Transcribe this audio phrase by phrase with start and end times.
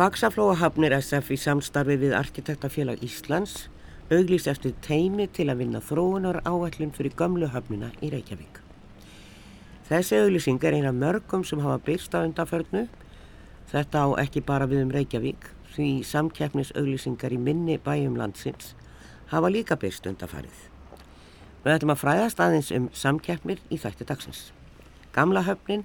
[0.00, 3.66] Faxaflóahafnir SF í samstarfi við Arkitektafélag Íslands
[4.08, 8.62] auglýst eftir teimi til að vinna þróunar áallun fyrir gömlu hafnina í Reykjavík.
[9.90, 12.86] Þessi auglýsing er eina mörgum sem hafa byrst á undanförnu.
[13.68, 18.72] Þetta á ekki bara við um Reykjavík því samkeppnis auglýsingar í minni bæjum landsins
[19.28, 20.68] hafa líka byrst undanfarið.
[21.60, 24.46] Við ætlum að fræðast aðeins um samkeppnir í þætti dagsins.
[25.12, 25.84] Gamla höfnin,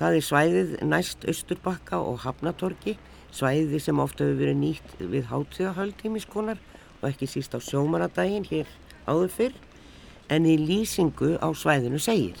[0.00, 2.96] það er svæðið næst Östurbakka og Hafnatorki
[3.34, 6.60] svæði sem ofta hefur verið nýtt við hátíðahöldtímiskonar
[7.00, 8.70] og ekki síst á sjómanadaginn hér
[9.10, 9.56] áður fyrr
[10.32, 12.38] en í lýsingu á svæðinu segir.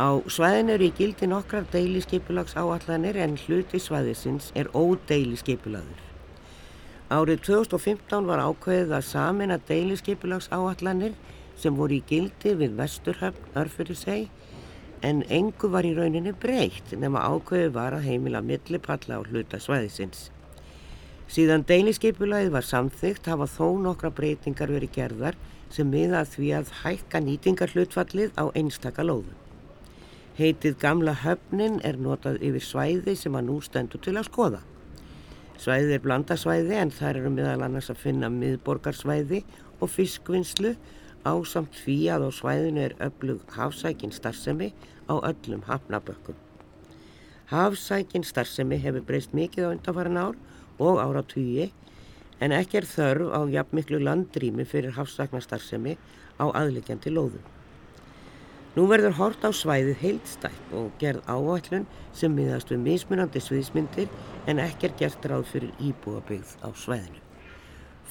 [0.00, 6.00] Á svæðinu eru í gildi nokkrar deiliskeipulags áallanir en hluti svæðisins er ódeiliskeipulagur.
[7.10, 11.16] Árið 2015 var ákveðið að samina deiliskeipulags áallanir
[11.60, 14.28] sem voru í gildi við Vesturhöfn örfyrir seg
[15.06, 20.28] en engu var í rauninni breytt nema ákveðu var að heimila millipalla á hluta svæðisins.
[21.30, 25.38] Síðan deiliskeipulagið var samþygt hafa þó nokkra breytingar verið gerðar
[25.70, 29.36] sem miða því að hækka nýtingarhlutfallið á einstaka lóðum.
[30.40, 34.60] Heitið gamla höfnin er notað yfir svæði sem að nú stendur til að skoða.
[35.60, 39.42] Svæðið er blandasvæði en þar eru miðal annars að finna miðborgarsvæði
[39.80, 40.74] og fiskvinnslu
[41.28, 44.70] ásamt því að á svæðinu er öflug hafsækin starfsemi
[45.10, 46.38] á öllum hafnabökkum.
[47.50, 50.36] Hafsækin starfsemi hefur breyst mikið á undanfæran ár
[50.78, 51.72] og ára tugi
[52.40, 55.96] en ekki er þörf á jafnmiklu landrými fyrir hafsæknastarfsemi
[56.38, 57.42] á aðlikjandi lóðum.
[58.76, 64.06] Nú verður hort á svæðið heildstætt og gerð áætlun sem miðast við mismunandi sviðismyndir
[64.46, 67.18] en ekki er gert ráð fyrir íbúabyggð á svæðinu.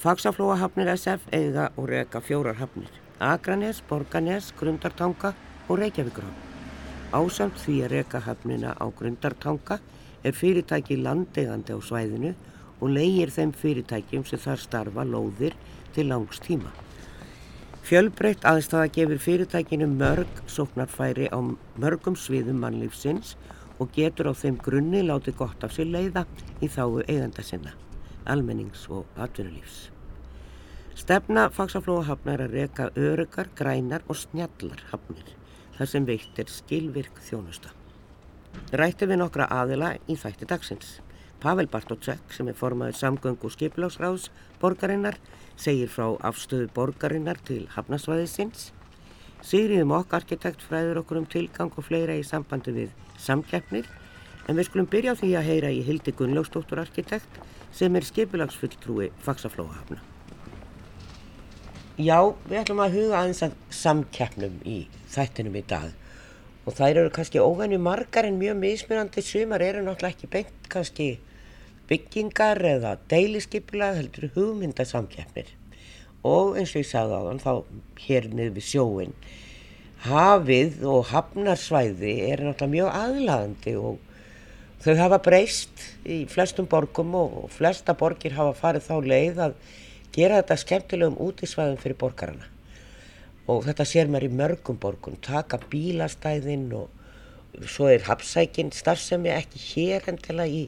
[0.00, 2.92] Faxaflóahafnir SF eiga og reyka fjórar hafnir.
[3.20, 5.34] Akranes, Borganes, Grundartanga
[5.68, 6.49] og Reykjavíkurhafn.
[7.10, 9.80] Ásamt því að reyka hafnina á Grundartanga
[10.22, 12.36] er fyrirtæki landegandi á svæðinu
[12.78, 15.56] og leiðir þeim fyrirtækjum sem þar starfa lóðir
[15.96, 16.70] til langs tíma.
[17.82, 21.38] Fjölbreytt aðstæða gefur fyrirtækinu mörg sóknarfæri á
[21.82, 23.34] mörgum sviðum mannlífsins
[23.82, 26.28] og getur á þeim grunni látið gott af sér leiða
[26.62, 27.74] í þáu eiganda sinna
[28.30, 29.88] almennings og atvinnulífs.
[30.94, 35.39] Stefna fagsaflóahafna er að reyka örugar, grænar og snjallar hafnir
[35.80, 37.70] þar sem veitt er skilvirk þjónusta.
[38.76, 40.98] Rætti við nokkra aðila í þætti dagsins.
[41.40, 44.26] Pavel Bartótsek sem er formaður samgöngu og skipilagsráðs
[44.60, 45.16] borgarinnar
[45.56, 48.74] segir frá afstöðu borgarinnar til hafnasvæðisins.
[49.40, 53.88] Sigriðum okk arkitekt fræður okkur um tilgang og fleira í sambandi við samkeppnir
[54.44, 57.40] en við skulum byrja á því að heyra í Hildi Gunnlaugstóttur arkitekt
[57.72, 60.09] sem er skipilagsfulltrúi fagsaflóahafna.
[62.00, 62.16] Já,
[62.48, 64.76] við ætlum að huga aðeins að samkeppnum í
[65.12, 65.90] þættinum í dag.
[66.64, 69.24] Og þær eru kannski óvenju margar en mjög mismunandi.
[69.24, 71.08] Sumar eru náttúrulega ekki beint kannski
[71.90, 75.50] byggingar eða deiliskepilag heldur hugmyndasamkeppnir.
[76.24, 77.52] Og eins og ég sagði á þann þá
[78.06, 79.14] hér niður við sjóin
[80.06, 84.06] hafið og hafnarsvæði er náttúrulega mjög aðlagandi og
[84.80, 89.56] Þau hafa breyst í flestum borgum og flesta borgir hafa farið þá leið að
[90.14, 92.48] gera þetta skemmtilegum útísvæðum fyrir borgarana.
[93.50, 99.62] Og þetta sér mér í mörgum borgum, taka bílastæðin og svo er hapsækinn starfsemi ekki
[99.64, 100.66] hér endilega í,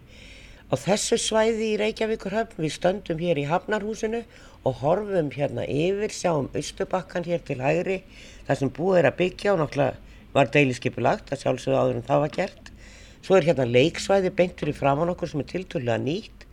[0.71, 2.59] á þessu svæði í Reykjavíkurhöfn.
[2.63, 4.25] Við stöndum hér í Hafnarhúsinu
[4.67, 8.03] og horfum hérna yfir, sjáum Östubakkan hér til hægri,
[8.49, 12.23] það sem búið er að byggja og náttúrulega var deiliskeipulagt, það sjálfsögðu áður en það
[12.25, 12.71] var gert.
[13.23, 16.47] Svo er hérna leiksvæði beint fyrir framann okkur sem er tilturlega nýtt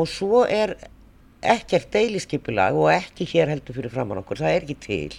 [0.00, 0.76] og svo er
[1.42, 5.16] ekkert deiliskypulag og ekki hér heldur fyrir framann okkur, það er ekki til.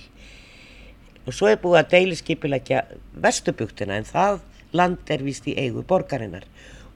[1.27, 2.83] Og svo er búið að deiliskypulagja
[3.23, 4.39] vestubugtina en það
[4.75, 6.47] land er vist í eigu borgarinnar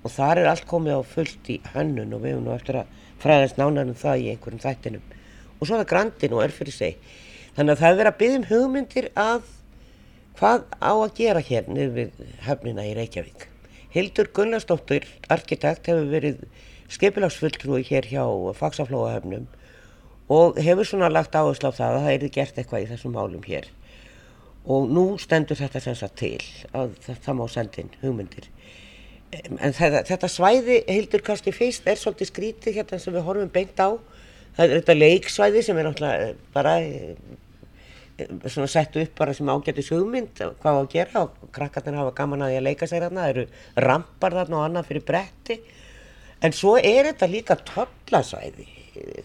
[0.03, 2.95] og þar er allt komið á fullt í hönnun og við hefum nú eftir að
[3.21, 5.05] fræðast nánanum það í einhverjum þættinum.
[5.57, 6.99] Og svo er grandin og er fyrir seg.
[7.57, 9.53] Þannig að það er verið að byggja um hugmyndir að
[10.37, 13.47] hvað á að gera hér niður við höfnina í Reykjavík.
[13.95, 16.43] Hildur Gunnarsdóttir, arkitekt, hefur verið
[16.93, 18.23] skeipilagsfulltrúi hér hjá
[18.57, 19.47] Faxaflóahöfnum
[20.29, 23.43] og hefur svona lagt áherslu á það að það erði gert eitthvað í þessum málum
[23.47, 23.67] hér.
[24.67, 26.43] Og nú stendur þetta sem sagt til
[26.75, 28.49] að það má sendin hugmyndir.
[29.31, 33.79] En þetta, þetta svæði, Hildur kannski fyrst, er svolítið skrítið hérna sem við horfum beint
[33.79, 33.95] á.
[34.57, 36.75] Það er þetta leiksvæði sem er náttúrulega bara
[38.49, 42.45] svona settu upp bara sem ágættis hugmynd hvað á að gera og krakkarnir hafa gaman
[42.45, 43.43] að því að leika sér þarna, það eru
[43.85, 45.57] rampar þarna og annað fyrir bretti
[46.41, 48.67] en svo er þetta líka töllasvæði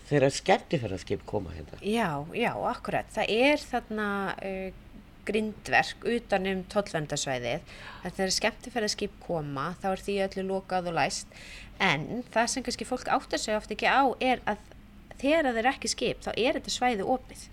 [0.08, 1.80] þegar skemmtifærarskip koma hérna.
[1.80, 4.82] Já, já, akkurat, það er þarna uh,
[5.28, 11.42] grindverk utanum tollvendarsvæðið að þegar skemmtifæraskip koma þá er því öllu lokað og læst.
[11.82, 14.62] En það sem kannski fólk áttar sig ofta ekki á er að
[15.20, 17.44] þegar það er ekki skip þá er þetta svæði opið.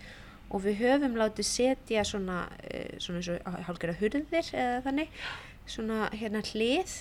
[0.50, 5.12] Og við höfum látið setja svona, eh, svona, svona hálfgerða hurðir eða þannig
[5.68, 6.92] svona hérna hlið.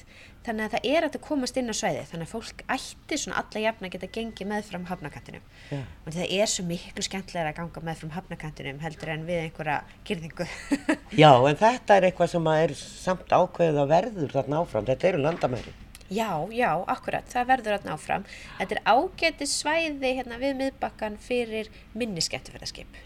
[0.45, 3.63] Þannig að það er að komast inn á svæði þannig að fólk ætti svona alla
[3.65, 5.81] jafna að geta gengið með fram hafnakantinum ja.
[6.05, 9.75] og það er svo miklu skemmtilega að ganga með fram hafnakantinum heldur en við einhverja
[10.07, 10.47] gerðingu
[11.21, 14.87] Já, en þetta er eitthvað sem er samt ákveðið að verður þarna áfram.
[14.87, 15.75] Þetta eru landamæri.
[16.09, 18.29] Já, já, akkurat, það verður þarna áfram.
[18.61, 23.01] Þetta er ágetið svæði hérna við miðbakkan fyrir minni skemmtifæraskip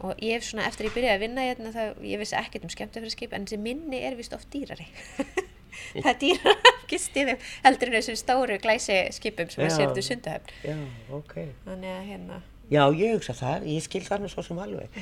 [0.00, 2.66] og ég hef svona eftir að ég byrjaði að vinna hérna, það, ég vissi ekkert
[2.66, 4.88] um skemmtifæraskip en þessi minni er vist oft dýrari.
[5.94, 10.50] Það dýra ekki stiðum heldur en þessum stóru glæsi skipum sem er sértu sundahöfn.
[10.66, 10.74] Já,
[11.14, 11.36] ok.
[11.66, 14.98] Þannig að hérna Já, ég hugsa það, ég skil það nú svo sem alveg.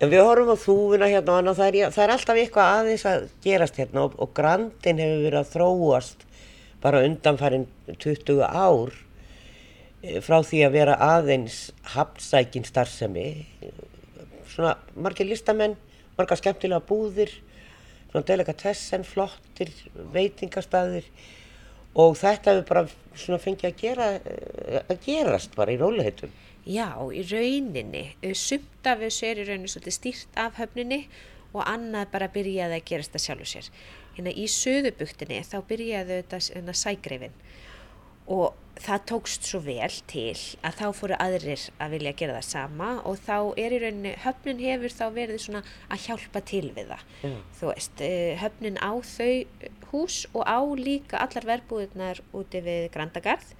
[0.00, 3.26] En við horfum á þúfuna hérna og það er, það er alltaf eitthvað aðeins að
[3.44, 6.24] gerast hérna og, og grandin hefur verið að þróast
[6.80, 8.96] bara undanfærin 20 ár
[10.00, 11.58] eh, frá því að vera aðeins
[11.92, 13.26] hafnsækin starfsemi
[14.54, 15.76] svona margir listamenn
[16.18, 17.32] margar skemmtilega búðir
[18.10, 19.72] svona delikatessen, flottir
[20.14, 21.08] veitingastæðir
[21.98, 22.86] og þetta hefur bara
[23.18, 24.08] svona fengið að gera
[24.84, 26.32] að gerast bara í róliheitum
[26.64, 28.14] Já, í rauninni.
[28.32, 31.02] Sumt af þessu er í rauninni svolítið stýrt af höfninni
[31.52, 33.68] og annað bara byrjaði að gerast það sjálfur sér.
[34.14, 37.36] Hérna í söðubuktinni þá byrjaði þetta hérna, sægreifin
[38.30, 38.54] og
[38.84, 40.34] það tókst svo vel til
[40.66, 44.62] að þá fóru aðrir að vilja gera það sama og þá er í rauninni, höfnin
[44.64, 47.04] hefur þá verið svona að hjálpa til við það.
[47.22, 47.36] Mm.
[47.58, 49.34] Þú veist, eh, höfnin á þau
[49.92, 53.54] hús og á líka allar verbúðunar úti við Grandagarð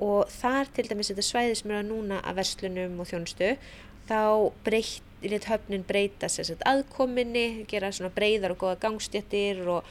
[0.00, 3.56] og þar til dæmis þetta svæði sem er að núna að verslunum og þjónustu,
[4.08, 9.84] þá breytt, höfnin breyta sér aðkominni, gera svona breyðar og goða gangstjættir og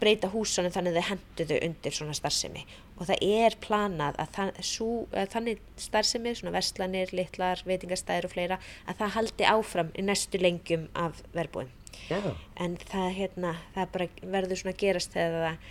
[0.00, 2.66] breyta húsunum þannig að þau henduðu undir svona starfsemi.
[2.98, 8.34] Og það er planað að, þann, sú, að þannig starfsemi, svona verslanir, litlar, veitingastæðir og
[8.34, 11.70] fleira að það haldi áfram í næstu lengjum af verbúin
[12.08, 12.32] yeah.
[12.60, 15.68] en það, hérna, það bara verður svona gerast þegar það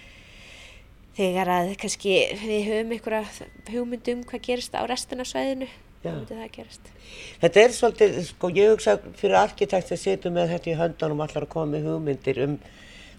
[1.18, 5.70] þegar að kannski við höfum einhverja hugmyndum hvað gerist á restina svæðinu.
[7.42, 11.48] Þetta er svolítið, sko ég hugsa fyrir arkitekt að setja með þetta í höndanum allar
[11.48, 12.60] að koma með hugmyndir um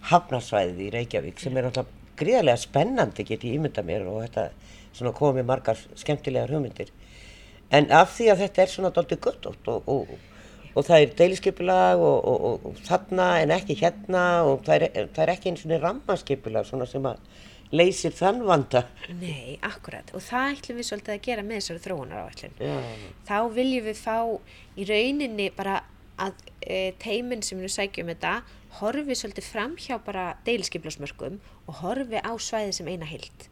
[0.09, 5.45] hafnarsvæðið í Reykjavík sem er alltaf gríðarlega spennandi get ég ímynda mér og þetta komið
[5.47, 6.89] margar skemmtilegar hugmyndir.
[7.71, 10.15] En af því að þetta er svona doldið gött og, og,
[10.73, 15.33] og það er deiliskypulag og, og þarna en ekki hérna og það er, það er
[15.35, 17.21] ekki eins og rammaskipulag svona sem að
[17.69, 18.83] leysir þann vanda.
[19.19, 20.09] Nei, akkurat.
[20.17, 22.55] Og það ætlum við svolítið að gera með þessari þróunar áallin
[23.29, 24.17] þá viljum við fá
[24.73, 25.77] í rauninni bara
[26.19, 28.33] að e, teiminn sem við sækjum þetta
[28.79, 33.47] horfi svolítið fram hjá bara deilskiplasmörkum og horfi á svæði sem eina hild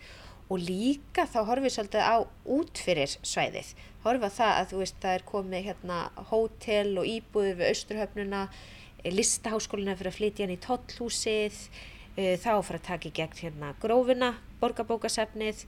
[0.47, 2.15] og líka þá horfi svolítið á
[2.47, 3.73] útfyrir svæðið.
[4.05, 5.99] Horfi á það að þú veist það er komið hérna
[6.29, 8.41] hótel og íbúður við austurhöfnuna
[9.03, 11.61] e, listaháskólina fyrir að flytja hann í tollhúsið
[12.15, 15.65] e, þá fyrir að taka í gegn hérna grófuna, borgarbókasefnið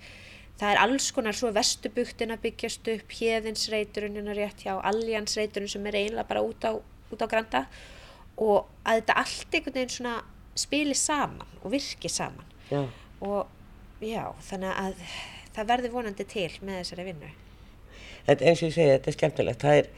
[0.59, 5.87] Það er alls konar svo vestubuktin að byggjast upp, hérðinsreiturinn hérna rétt hjá, aljansreiturinn sem
[5.87, 7.61] er eiginlega bara út á, út á granda
[8.39, 10.17] og að þetta allt einhvern veginn svona
[10.59, 12.83] spili saman og virki saman já.
[13.23, 15.01] og já, þannig að
[15.55, 17.31] það verður vonandi til með þessari vinnu.
[18.27, 19.63] Þetta eins og ég segi, þetta er skemmtilegt.
[19.63, 19.89] Það er,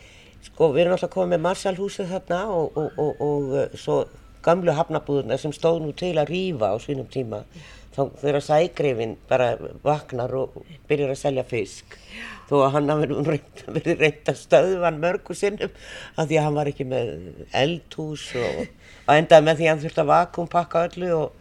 [0.46, 4.02] sko, við erum alltaf komið með Marshallhúsið þarna og, og, og, og svo
[4.46, 7.46] gamlu hafnabúðuna sem stóð nú til að rýfa á svínum tíma.
[7.50, 9.50] Já þá þegar sægrifin bara
[9.84, 11.98] vaknar og byrjar að selja fisk.
[12.48, 13.10] Þó að hann hafi
[13.76, 15.76] verið reynd að stöðvan mörgu sinnum
[16.16, 17.12] af því að hann var ekki með
[17.62, 18.64] eldhús og,
[19.06, 21.38] og endaði með því að hann þurfti að vakumpakka öllu og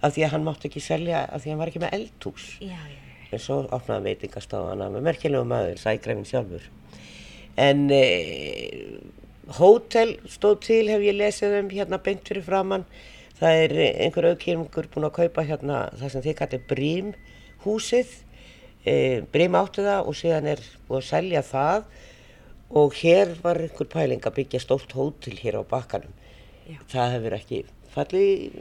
[0.00, 2.50] af því að hann mátti ekki selja af því að hann var ekki með eldhús.
[2.64, 3.30] Já, já, já.
[3.30, 6.68] en svo opnaði veitingastofana með merkjulegu maður, sægrifin sjálfur.
[7.60, 8.04] En e,
[9.58, 12.86] hótel stóð til hef ég lesið um hérna beint fyrir framann
[13.40, 13.72] Það er
[14.04, 17.12] einhver aukýringur búin að kaupa hérna það sem þið kallir Brím
[17.64, 18.12] húsið.
[18.84, 18.94] E,
[19.32, 21.86] Brím áttu það og síðan er búin að selja það
[22.80, 26.12] og hér var einhver pæling að byggja stórt hótel hér á bakkanum.
[26.68, 26.78] Já.
[26.92, 27.62] Það hefur ekki
[27.94, 28.58] fallið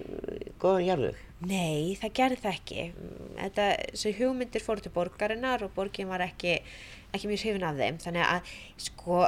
[0.62, 1.20] góðan jarðug.
[1.50, 2.86] Nei, það gerði það ekki.
[3.36, 6.58] Þetta, þessu hugmyndir fór til borgarinnar og borgin var ekki,
[7.14, 8.00] ekki mjög hrifin af þeim.
[8.04, 8.54] Þannig að,
[8.88, 9.24] sko,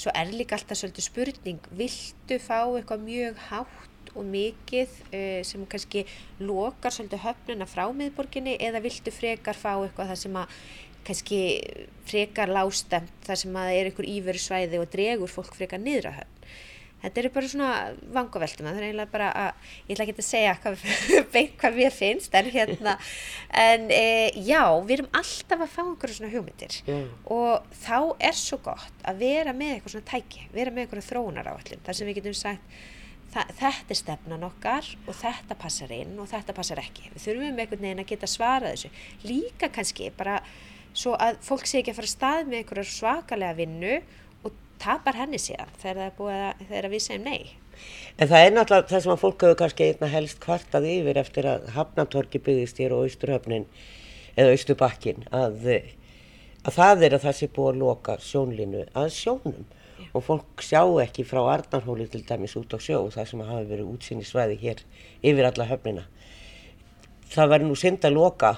[0.00, 5.68] svo er líka alltaf svolítið spurning, viltu fá eitthvað mjög hátt og mikið uh, sem
[5.70, 6.06] kannski
[6.40, 10.58] lokar svolítið höfnuna frá miðborginni eða viltu frekar fá eitthvað það sem að
[11.04, 11.40] kannski
[12.08, 16.10] frekar lástemt þar sem að það er einhver íveru svæði og dregur fólk frekar niður
[16.10, 16.48] að höfn.
[17.04, 17.70] þetta eru bara svona
[18.16, 20.86] vangaveltum það er eiginlega bara að, ég ætla ekki að segja hvað,
[21.60, 22.96] hvað mér finnst en hérna,
[23.66, 24.06] en e,
[24.40, 26.98] já við erum alltaf að fá einhverju svona hugmyndir Já.
[27.36, 27.98] og þá
[28.30, 32.00] er svo gott að vera með eitthvað svona tæki vera með einhverju þróunar áallin þar
[32.00, 32.82] sem við getum sagt
[33.34, 37.08] þetta er stefnan okkar og þetta passar inn og þetta passar ekki.
[37.14, 38.90] Við þurfum einhvern veginn að geta svarað þessu.
[39.26, 40.38] Líka kannski bara
[40.94, 43.96] svo að fólk sé ekki að fara að stað með einhverju svakalega vinnu
[44.46, 47.42] og tapar henni síðan þegar það er búið að, þegar við segjum nei.
[48.14, 51.50] En það er náttúrulega það sem að fólk hefur kannski einna helst kvartað yfir eftir
[51.50, 53.66] að Hafnatorki byggðist hér og Austurhöfnin
[54.38, 55.66] eða Austurbakkin að,
[56.62, 59.66] að það er að það sé búið að loka sjónlínu að sjónum
[60.14, 63.90] og fólk sjá ekki frá Arnarhóli til dæmis út á sjó það sem hafi verið
[63.90, 64.82] útsýni svæði hér
[65.26, 66.04] yfir alla höfnina.
[67.34, 68.52] Það verður nú synd að loka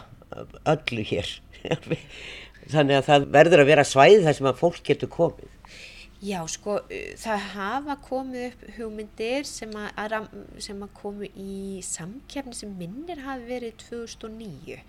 [0.68, 1.30] öllu hér.
[2.72, 5.52] Þannig að það verður að vera svæði þar sem að fólk getur komið.
[6.26, 6.78] Já, sko,
[7.20, 10.28] það hafa komið upp hugmyndir sem að,
[10.64, 14.84] sem að komu í samkefni sem minnir hafi verið 2009 uh,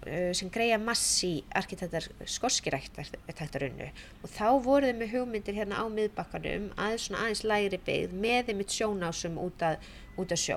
[0.00, 3.88] sem greiða massi arkitektar skorskiræktarunnu
[4.24, 8.48] og þá voru þau með hugmyndir hérna á miðbakkanum aðeins svona aðeins lægri byggð með
[8.48, 9.76] þeim mitt sjónásum út að,
[10.16, 10.56] út að sjó.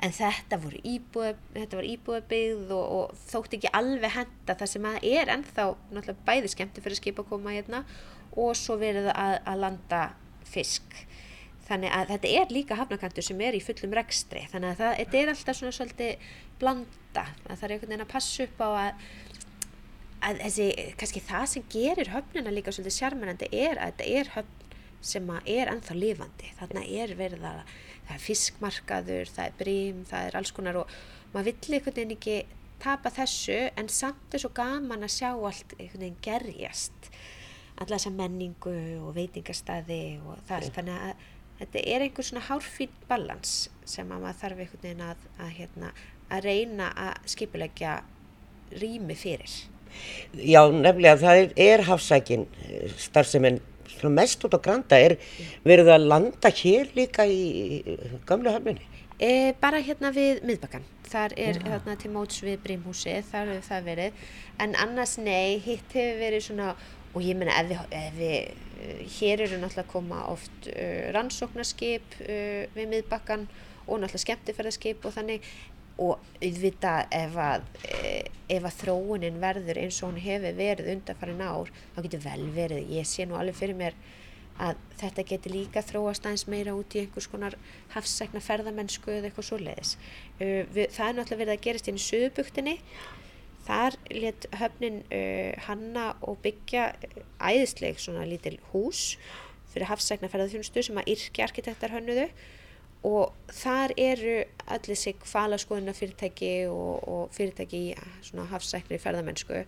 [0.00, 4.88] En þetta voru íbúða, þetta var íbúðabyggð og, og þótti ekki alveg henda það sem
[4.88, 7.84] að er ennþá náttúrulega bæði skemmti fyrir skip að koma hérna
[8.38, 10.02] og svo verið að, að landa
[10.48, 11.02] fisk.
[11.68, 14.46] Þannig að þetta er líka hafnakantur sem er í fullum rekstri.
[14.48, 16.30] Þannig að það, þetta er alltaf svona svolítið
[17.18, 19.02] blanda að það er einhvern veginn að passa upp á að,
[20.28, 20.68] að þessi,
[21.00, 24.54] kannski það sem gerir höfnina líka svolítið sjarmerandi er að þetta er höfn
[25.08, 26.52] sem er ennþá lifandi.
[26.58, 27.58] Þannig er verið að
[28.08, 30.94] það er fiskmarkaður, það er brím, það er alls konar og
[31.32, 32.38] maður vill einhvern veginn ekki
[32.82, 37.10] tapa þessu en samt er svo gaman að sjá allt einhvern veginn gerjast.
[37.78, 38.74] Alla þessa menningu
[39.06, 40.78] og veitingastæði og það allt.
[40.80, 41.26] Þannig að
[41.60, 43.54] þetta er einhver svona hárfín balans
[43.86, 45.92] sem að maður þarf einhvern veginn að, að, hérna,
[46.32, 47.98] að reyna að skipulegja
[48.78, 49.56] rými fyrir.
[50.36, 52.46] Já, nefnilega það er, er hafsækin
[53.00, 53.60] starfseminn
[54.06, 54.98] mest út á Granda.
[55.00, 55.16] Er
[55.66, 57.82] verið að landa hér líka í
[58.28, 58.84] gömlu höfninni?
[59.18, 63.88] E, bara hérna við miðbakkan, þar er hérna til móts við brímhúsi, þar hefur það
[63.88, 64.20] verið,
[64.62, 66.68] en annars nei, hitt hefur verið svona,
[67.10, 72.14] og ég meina ef ef við eh, hér eru náttúrulega að koma oft uh, rannsóknarskip
[72.20, 73.48] uh, við miðbakkan
[73.88, 75.50] og náttúrulega skemmtifærðarskip og þannig,
[75.98, 81.42] og auðvitað ef að, eh, ef að þróunin verður eins og hún hefur verið undanfarin
[81.42, 83.98] ár, þá getur vel verið, ég sé nú alveg fyrir mér
[84.58, 87.54] að þetta geti líka þróast aðeins meira út í einhvers konar
[87.94, 89.94] hafsækna ferðamennsku eða eitthvað svoleiðis.
[90.40, 92.76] Uh, við, það er náttúrulega verið að gerast inn í söðubuktinni.
[93.68, 99.12] Þar let höfnin uh, hanna og byggja uh, æðisleg svona lítil hús
[99.68, 102.26] fyrir hafsækna ferðarþjónustu sem að yrki arkitektar hönnuðu
[103.06, 104.36] og þar eru
[104.66, 109.62] allir sig falaskoðuna fyrirtæki og, og fyrirtæki í svona hafsækni ferðamennsku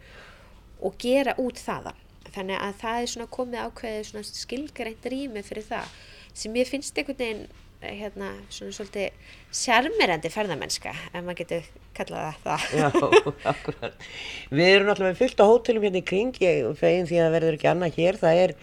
[0.80, 1.98] og gera út þaðan.
[2.30, 5.94] Þannig að það er svona komið ákveðið svona skilgreint rými fyrir það
[6.36, 7.44] sem ég finnst einhvern veginn
[7.80, 12.66] eh, hérna svona svolítið sjarmerandi ferðamennska ef maður getur kallað það.
[12.76, 12.88] Já,
[13.52, 14.06] akkurat.
[14.52, 17.36] Við erum náttúrulega með fullt á hótelum hérna í kring, ég fegin því að það
[17.38, 18.54] verður ekki annað hér, það er,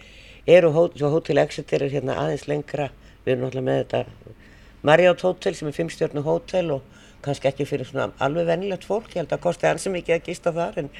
[0.58, 2.88] eru hó, svo hótel Exeter er hérna aðeins lengra,
[3.24, 4.36] við erum náttúrulega með þetta
[4.82, 9.24] Marriott hótel sem er fimmstjörnu hótel og kannski ekki fyrir svona alveg venilegt fólk, ég
[9.24, 10.92] held að kosti hansi mikið að gista þar en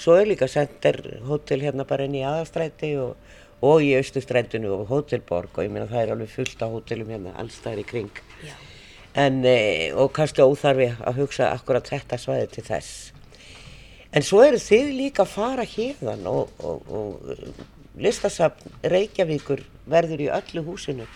[0.00, 3.14] svo er líka Center hótel hérna bara inn í aðastræti og,
[3.62, 7.36] og í austustrætinu og hótelborg og ég meina það er alveg fullt á hótelum hérna
[7.38, 8.20] allstæðir í kring.
[9.18, 12.92] En, e, og kannski óþarfi að hugsa akkurat þetta svæði til þess.
[14.10, 20.30] En svo eru þið líka að fara hérðan og, og, og listasafn Reykjavíkur verður í
[20.34, 21.06] öllu húsinu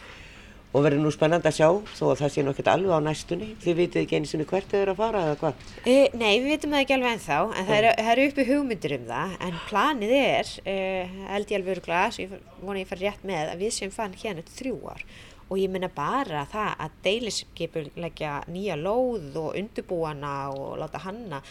[0.75, 3.51] og verður nú spennandi að sjá þó að það sé nokkert alveg á næstunni.
[3.63, 5.61] Þið vitið ekki einu sinni hvert þið eru að fara eða hvað?
[5.87, 9.05] E, nei, við veitum það ekki alveg ennþá, en það eru, eru uppi hugmyndir um
[9.11, 13.29] það, en planið er, uh, held ég alveg öruglega, svo ég vona ég fara rétt
[13.31, 15.07] með, að við séum fann hérna þrjú ár
[15.45, 21.43] og ég meina bara það að deilisskipur leggja nýja lóð og undirbúana og láta hanna,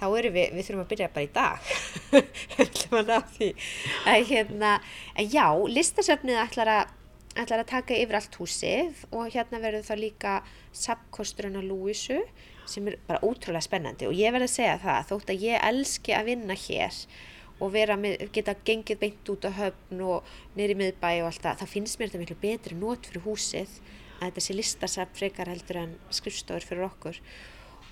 [0.00, 1.74] þá erum við, við þurfum að byrja bara í dag,
[2.56, 3.50] höllum að ná því,
[4.14, 4.72] að hérna,
[5.18, 5.44] en já,
[5.76, 6.96] listasöfnið ætlar að
[7.38, 10.36] ætlar að taka yfir allt húsið og hérna verður það líka
[10.74, 12.18] sapkosturinn á Lúisu
[12.70, 16.16] sem er bara ótrúlega spennandi og ég verð að segja það þótt að ég elski
[16.16, 16.98] að vinna hér
[17.60, 21.66] og með, geta gengið beint út á höfn og neyri miðbæ og allt það, þá
[21.74, 23.78] finnst mér þetta miklu betri nót fyrir húsið
[24.20, 27.20] að þetta sé listasafn frekar heldur en skrifstofur fyrir okkur.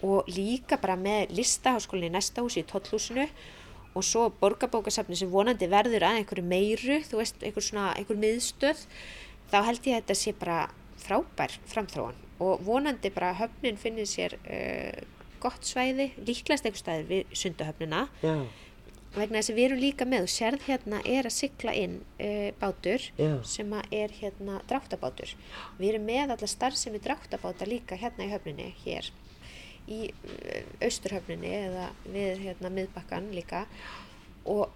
[0.08, 3.26] Og líka bara með listaháskólinni næsta húsi í Tollhúsinu
[3.96, 8.84] og svo borgarbókasafni sem vonandi verður að einhverju meiru, þú veist, einhver svona, einhver miðstöð
[9.52, 10.60] þá held ég að þetta sé bara
[10.98, 15.04] frábær framþróan og vonandi bara höfnin finnir sér uh,
[15.42, 18.06] gott svæði, líklegast einhver staðir við sundahöfnina.
[18.22, 18.34] Já,
[19.14, 22.50] vegna þess að við erum líka með og sérð hérna er að sigla inn uh,
[22.60, 23.30] bátur Já.
[23.46, 25.32] sem er hérna dráttabátur.
[25.78, 29.10] Við erum með alla starfsemi dráttabáta líka hérna í höfninni hér
[29.88, 33.64] í uh, austurhöfninni eða við hérna miðbakkan líka.
[34.48, 34.68] Og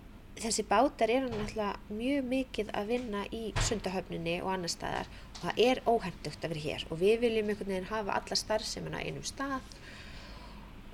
[0.46, 5.62] þessi bátar eru náttúrulega mjög mikið að vinna í sundahöfninni og annar staðar og það
[5.68, 6.84] er óhendugt að vera hér.
[6.90, 9.60] Og við viljum einhvern veginn hafa alla starfsemina einum stað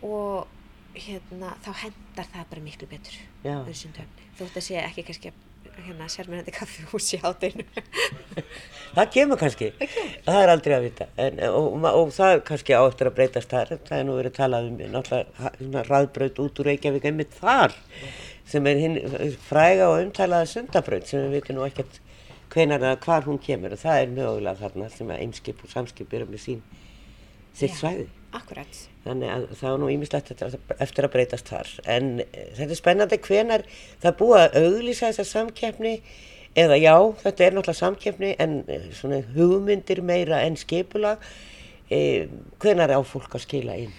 [0.07, 0.47] og
[0.99, 5.33] hérna, þá hendar það bara miklu betur fyrir sundahöfni þótt að sé ekki kannski
[5.79, 7.67] hérna sérmennandi kaffihús í hátinu
[8.97, 9.69] það kemur kannski,
[10.27, 11.07] það er aldrei að vita.
[11.21, 14.17] En, og, og, og það er kannski á eftir að breytast þar, það er nú
[14.19, 17.77] verið talað um náttúrulega svona raðbraut út úr Reykjavík einmitt þar,
[18.49, 18.99] sem er hinn
[19.49, 22.01] fræga og umtalaða sundabraut sem við veitum nú ekkert
[22.53, 26.15] hvenar eða hvar hún kemur og það er mögulega þarna sem að einskip og samskip
[26.17, 26.63] eru með sín
[27.53, 27.81] sitt Já.
[27.83, 30.33] svæði akkurat Þannig að það er nú ímislegt
[30.85, 31.71] eftir að breytast þar.
[31.89, 33.65] En eh, þetta er spennandi hvenar
[34.03, 35.95] það búið að auglýsa þessa samkeppni
[36.59, 41.17] eða já, þetta er náttúrulega samkeppni en eh, svona hugmyndir meira en skipula.
[41.89, 42.29] E,
[42.61, 43.95] hvenar á fólk að skila inn?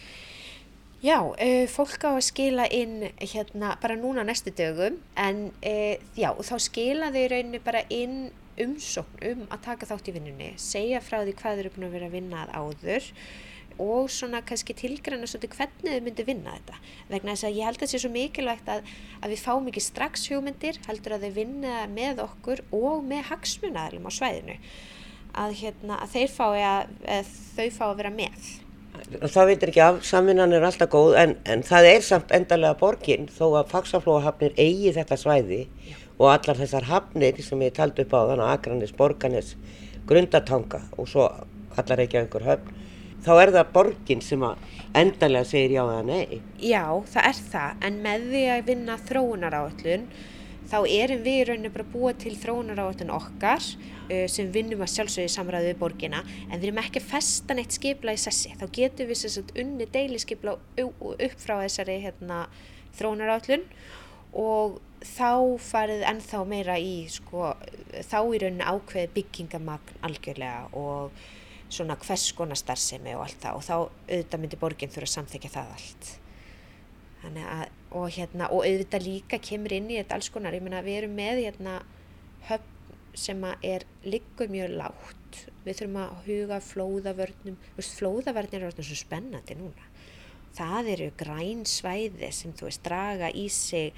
[0.99, 6.33] Já, uh, fólk á að skila inn hérna bara núna næstu dögum en uh, já,
[6.35, 8.17] þá skila þau í rauninni bara inn
[8.59, 11.95] umsókn um að taka þátt í vinnunni, segja frá því hvað þau eru búin að
[11.95, 13.09] vera að vinna að áður
[13.79, 16.83] og svona kannski tilgræna svolítið hvernig þau myndi vinna þetta.
[17.15, 19.87] Vegna þess að ég held að það sé svo mikilvægt að, að við fáum ekki
[19.87, 24.59] strax hugmyndir heldur að þau vinna með okkur og með hagsmunaðalum á svæðinu.
[25.31, 26.23] Að, hérna, að,
[27.07, 28.57] að þau fá að vera með
[29.19, 33.29] Það veitir ekki af, samvinnan er alltaf góð en, en það er samt endalega borgin
[33.33, 35.61] þó að faksaflóahafnir eigi þetta svæði
[36.19, 39.55] og allar þessar hafnir sem ég taldi upp á þannig að Akranis, Borganes,
[40.09, 41.29] Grundatanga og svo
[41.79, 42.75] allar ekki einhver höfn
[43.25, 44.67] þá er það borgin sem að
[44.97, 46.41] endalega segir já eða nei.
[46.63, 50.05] Já, það er það, en með því að vinna þróunaráallun
[50.69, 55.71] þá erum við rauninu bara búa til þróunaráallun okkar uh, sem vinnum að sjálfsögja samræðu
[55.71, 58.53] við borgina en við erum ekki að festa neitt skipla í sessi.
[58.59, 62.45] Þá getum við sagt unni deiliskipla upp frá þessari hérna,
[62.99, 63.65] þróunaráallun
[64.37, 67.53] og þá farið ennþá meira í sko,
[68.03, 71.15] þá í rauninu ákveði byggingamagn algjörlega og
[71.69, 73.57] svona hvers konar starfsemi og allt það.
[73.57, 76.09] Og þá auðvitað myndi borginn þurfa að samþekja það allt.
[77.23, 77.63] Þannig að
[77.95, 81.17] og hérna og auðvitað líka kemur inn í þetta alls konar, ég meina við erum
[81.17, 81.79] með hérna
[82.49, 82.77] höfn
[83.17, 85.43] sem er liggur mjög lágt.
[85.65, 87.59] Við þurfum að huga flóðavörnum.
[87.75, 89.89] Veist, flóðavörnir eru orðin svo spennandi núna.
[90.55, 93.93] Það eru græn svæði sem þú veist draga í sig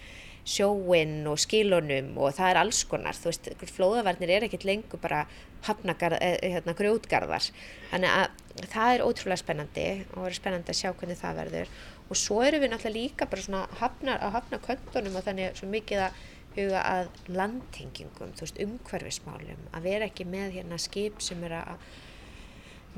[0.48, 5.26] sjóin og skilunum og það er alls konar, þú veist, flóðavarnir er ekkert lengur bara
[5.68, 7.50] hafnagar, hérna, grjótgarðar,
[7.92, 11.76] þannig að það er ótrúlega spennandi og verður spennandi að sjá hvernig það verður
[12.12, 15.72] og svo eru við náttúrulega líka bara svona hafnar, að hafna köndunum og þannig svo
[15.72, 16.22] mikið að
[16.52, 21.86] huga að landtengingum, þú veist, umhverfismálum, að vera ekki með hérna skip sem er að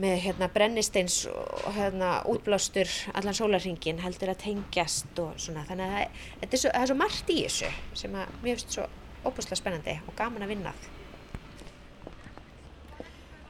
[0.02, 5.94] með hérna brennisteins og hérna útblástur allan sólarringin heldur að tengjast og svona þannig að
[5.94, 7.70] það, er svo, það er svo margt í þessu
[8.02, 8.88] sem að mér finnst svo
[9.22, 10.90] óbúslega spennandi og gaman að vinnað.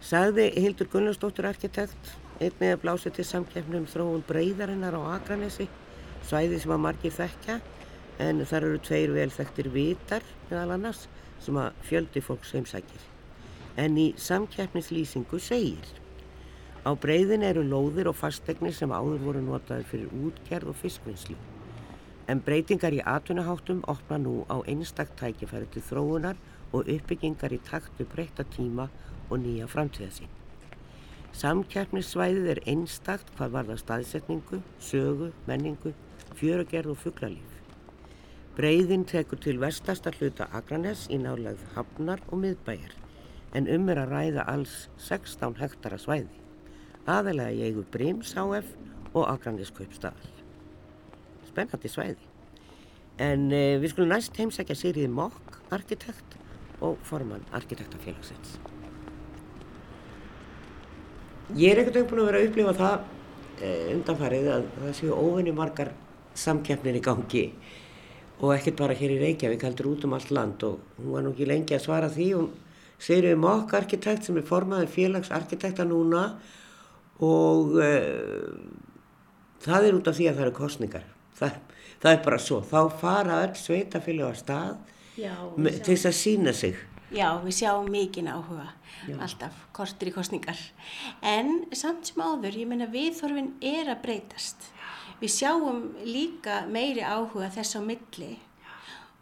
[0.04, 5.68] Sagði Hildur Gunnarsdóttir arkitekt einnig að blásið til samkeppnum þróun breyðarinnar á Akranesi
[6.28, 7.60] svæði sem að margir þekkja
[8.24, 11.08] en þar eru tveir vel þekktir vitar meðal annars
[11.44, 13.10] sem að fjöldi fólks heimsækir.
[13.78, 16.00] En í samkeppnislýsingu segir
[16.84, 21.38] Á breyðin eru lóðir og fastegnir sem áður voru notaði fyrir útgerð og fiskvinnslu.
[22.28, 26.40] En breytingar í atvinnaháttum opna nú á einstakt tækifæri til þróunar
[26.76, 28.90] og uppbyggingar í taktu breyta tíma
[29.30, 30.43] og nýja framtíðasín.
[31.34, 35.96] Samkjærnissvæðið er einstakt hvað varða staðsetningu, sögu, menningu,
[36.38, 37.58] fjörugerð og fugglalíf.
[38.58, 42.94] Breyðin tekur til vestasta hluta Akranes í nálegð Hafnar og Miðbæjar
[43.58, 46.44] en um er að ræða alls 16 hektara svæði
[47.10, 48.70] aðalega í eigu Brims HF
[49.14, 50.30] og Akranisskaupstaðar.
[51.50, 52.30] Spennandi svæði.
[53.22, 56.38] En eh, við skulum næst heimsækja Sýriði Mokk, arkitekt
[56.82, 58.58] og formann arkitektafélagsins.
[61.54, 62.94] Ég er ekkert auðvitað að vera að upplifa það
[63.62, 65.92] eh, undanfarið að það séu óvinni margar
[66.34, 67.44] samkeppnir í gangi
[68.40, 71.34] og ekkert bara hér í Reykjavík heldur út um allt land og hún var nú
[71.36, 72.60] ekki lengi að svara því og
[73.04, 76.24] Sýriði Mokk, arkitekt sem er formaður félagsarkitekta núna
[77.24, 78.54] og uh,
[79.64, 81.06] það er út af því að það eru kostningar
[81.38, 81.60] það,
[82.00, 82.62] það er bara svo.
[82.64, 84.74] Þá fara öll sveitafélag á stað
[85.20, 86.80] Já, til þess að sína sig
[87.12, 88.70] Já, við sjáum mikinn áhuga,
[89.08, 89.18] Já.
[89.22, 90.60] alltaf, kortur í kostningar.
[91.22, 94.70] En samt sem áður, ég menna viðþorfin er að breytast.
[95.20, 98.38] Við sjáum líka meiri áhuga þess á milli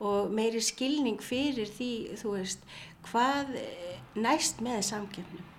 [0.01, 1.91] og meiri skilning fyrir því,
[2.21, 2.63] þú veist,
[3.09, 3.57] hvað
[4.17, 5.49] næst með samkjöfnum.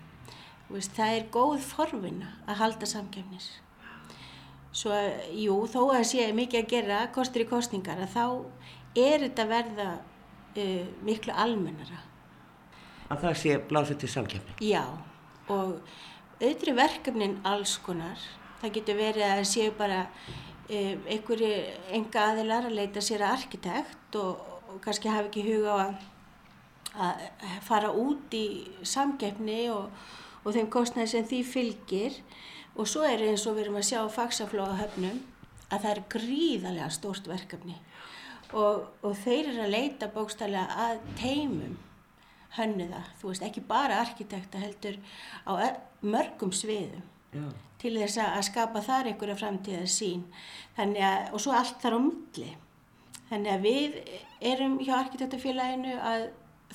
[0.73, 3.51] Veist, það er góð forvinna að halda samkjöfnis.
[4.73, 4.97] Svo,
[5.37, 8.25] jú, þó að sé mikið að gera, kostur í kostningar, að þá
[8.97, 9.89] er þetta verða
[10.57, 12.01] uh, miklu almennara.
[13.13, 14.55] Að það sé blásið til samkjöfni?
[14.65, 14.85] Já,
[15.53, 15.75] og
[16.41, 18.23] auðvitað verkefnin alls konar.
[18.63, 21.51] Það getur verið að séu bara uh, einhverju
[21.99, 26.01] enga aðilar að leita sér að arkitekt og, og kannski hafa ekki huga á að,
[27.03, 28.47] að fara út í
[28.87, 29.93] samkjöfni og,
[30.43, 32.19] og þeim kostnæði sem því fylgir.
[32.73, 35.21] Og svo er eins og við erum að sjá fagsaflóða höfnum
[35.69, 37.77] að það er gríðarlega stórt verkefni
[38.53, 41.77] og, og þeir eru að leita bókstæðilega að teimum
[42.57, 44.99] hönnuða, þú veist, ekki bara arkitekta heldur
[45.49, 45.53] á
[46.03, 47.47] mörgum sviðum Já.
[47.81, 50.27] til þess að skapa þar einhverja framtíða sín
[50.77, 52.51] þannig að, og svo allt þar á milli
[53.31, 54.01] þannig að við
[54.53, 56.27] erum hjá arkitektafélaginu að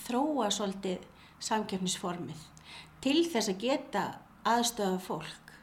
[0.07, 1.05] þróa svolítið
[1.47, 2.47] samkjöfnisformið
[3.05, 4.05] til þess að geta
[4.47, 5.53] aðstöða fólk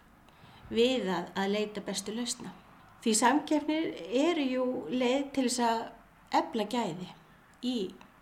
[0.75, 2.53] við að, að leita bestu lausna.
[3.05, 3.89] Því samkjöfnir
[4.25, 5.83] eru jú leið til þess að
[6.41, 7.11] ebla gæði
[7.65, 7.77] í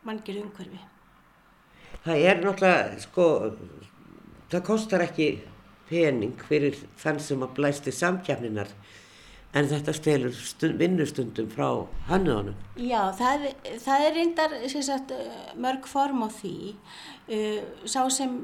[0.07, 0.81] manngjur umhverfi.
[2.02, 3.26] Það er náttúrulega, sko,
[4.52, 5.28] það kostar ekki
[5.90, 8.72] pening fyrir þann sem að blæsti samkjafninar
[9.52, 11.66] en þetta stelur stund, vinnustundum frá
[12.09, 12.57] hannuðanum.
[12.81, 13.50] Já, það,
[13.85, 15.12] það er reyndar sagt,
[15.61, 16.55] mörg form á því.
[17.28, 18.38] Uh, sá sem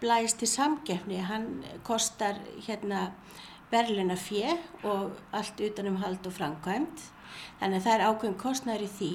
[0.00, 1.50] blæsti samkjafni, hann
[1.86, 3.10] kostar hérna
[3.70, 4.56] verðluna fjö
[4.86, 7.10] og allt utanum hald og framkvæmt
[7.60, 9.12] Þannig að það er ákveðin kostnæður í því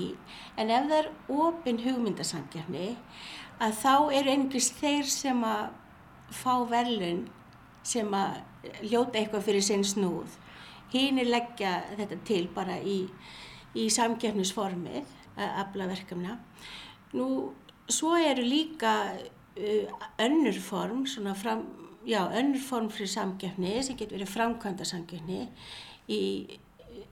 [0.62, 1.10] en ef það er
[1.46, 2.88] ofinn hugmyndasamkjafni
[3.62, 5.70] að þá eru einhvers þeir sem að
[6.34, 7.26] fá verðlun
[7.86, 8.40] sem að
[8.86, 10.38] ljóta eitthvað fyrir sinn snúð.
[10.92, 13.04] Hínir leggja þetta til bara í,
[13.78, 16.38] í samkjafnisformið að afla verkefna.
[17.16, 17.28] Nú,
[17.92, 21.06] svo eru líka uh, önnur form,
[21.40, 21.64] fram,
[22.08, 25.46] já, önnur form fyrir samkjafni sem getur verið framkvæmda samkjafni
[26.12, 26.22] í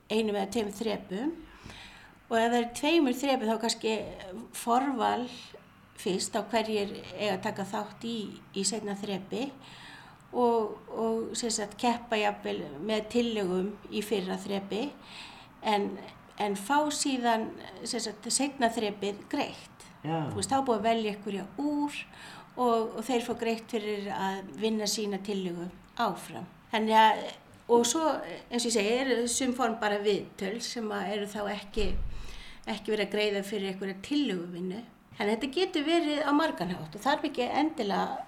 [0.10, 1.32] einu eða tveim þrepum
[2.30, 3.94] og ef það er tveimur þrepu þá kannski
[4.58, 5.24] forval
[6.00, 8.18] fyrst á hverjir eiga að taka þátt í,
[8.56, 9.50] í setna þrepi
[10.32, 14.86] og, og sagt, keppa jafnvel með tillögum í fyrra þrepi
[15.68, 15.92] en,
[16.40, 17.50] en fá síðan
[17.84, 19.88] sagt, setna þrepið greitt.
[20.04, 21.98] Þú veist, þá búið að velja ykkurja úr
[22.56, 26.48] og, og þeir fá greitt fyrir að vinna sína tillögum áfram.
[26.72, 27.24] Þannig að
[27.70, 28.06] og svo
[28.50, 31.92] eins og ég segi er þessum form bara viðtöl sem eru þá ekki,
[32.70, 34.80] ekki verið að greiða fyrir einhverja tillöguvinnu
[35.20, 38.26] þannig að þetta getur verið á marganhátt og þarf ekki endilega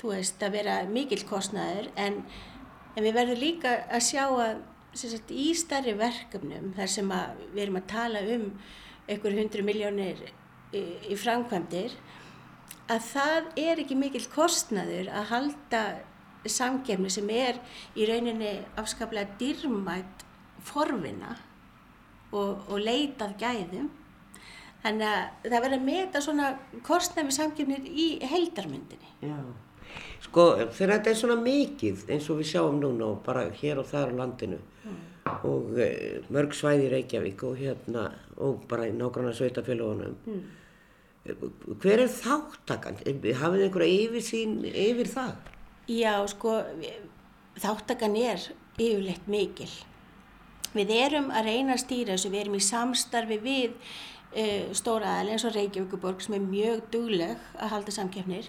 [0.00, 2.20] þú veist að vera mikil kostnæður en,
[2.94, 4.64] en við verðum líka að sjá að
[4.98, 7.14] sagt, í starri verkefnum þar sem
[7.54, 8.50] við erum að tala um
[9.08, 10.20] einhverju hundru miljónir
[10.74, 11.94] í, í framkvæmdir
[12.92, 15.82] að það er ekki mikil kostnæður að halda
[16.44, 17.58] samgefni sem er
[17.96, 20.24] í rauninni afskaplega dýrmætt
[20.64, 21.36] forvinna
[22.34, 23.90] og, og leitað gæðum.
[24.84, 26.48] Þannig að það verður að meta svona
[26.84, 29.12] kostnæmi samgefnir í heildarmyndinni.
[29.24, 29.38] Já,
[30.26, 33.88] sko þegar þetta er svona mikið eins og við sjáum núna og bara hér og
[33.88, 34.98] þar á landinu mm.
[35.48, 35.88] og e,
[36.34, 38.04] mörg svæði í Reykjavík og hérna
[38.36, 40.20] og bara í nákvæmna sveitafélagunum.
[40.28, 40.44] Mm.
[41.80, 43.00] Hver er þáttakann?
[43.40, 45.52] Hafið einhverja yfirsýn yfir það?
[45.88, 46.58] Já, sko,
[47.56, 49.70] þáttakan er yfirleitt mikil.
[50.74, 53.76] Við erum að reyna að stýra þessu, við erum í samstarfi við
[54.74, 58.48] stóra aðal eins og Reykjavíkuborg sem er mjög dugleg að halda samkjöfnir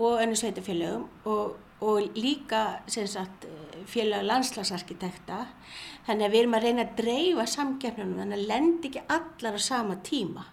[0.00, 3.46] og önnu sveitafélögum og, og líka sagt,
[3.86, 5.42] félag landslagsarkitekta.
[6.06, 9.60] Þannig að við erum að reyna að dreifa samkjöfnunum þannig að lendi ekki allar á
[9.60, 10.46] sama tíma.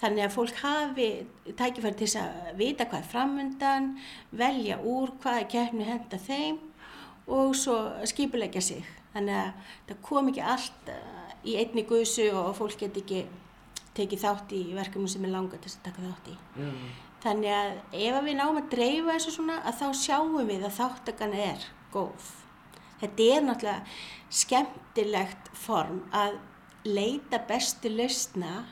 [0.00, 1.08] Þannig að fólk hafi
[1.56, 3.90] tækifæri til að vita hvað er framöndan,
[4.32, 6.58] velja úr hvaða keppni henda þeim
[7.30, 8.84] og svo skipulegja sig.
[9.14, 13.22] Þannig að það kom ekki allt eh, í einni guðsu og fólk get ekki
[13.94, 16.36] tekið þátt í verkefnum sem er langa til að taka þátt í.
[16.58, 16.88] Mm.
[17.24, 21.36] Þannig að ef við náum að dreifa þessu svona að þá sjáum við að þáttakan
[21.40, 22.32] er góð.
[23.00, 26.38] Þetta er náttúrulega skemmtilegt form að
[26.84, 28.64] leita bestu lausna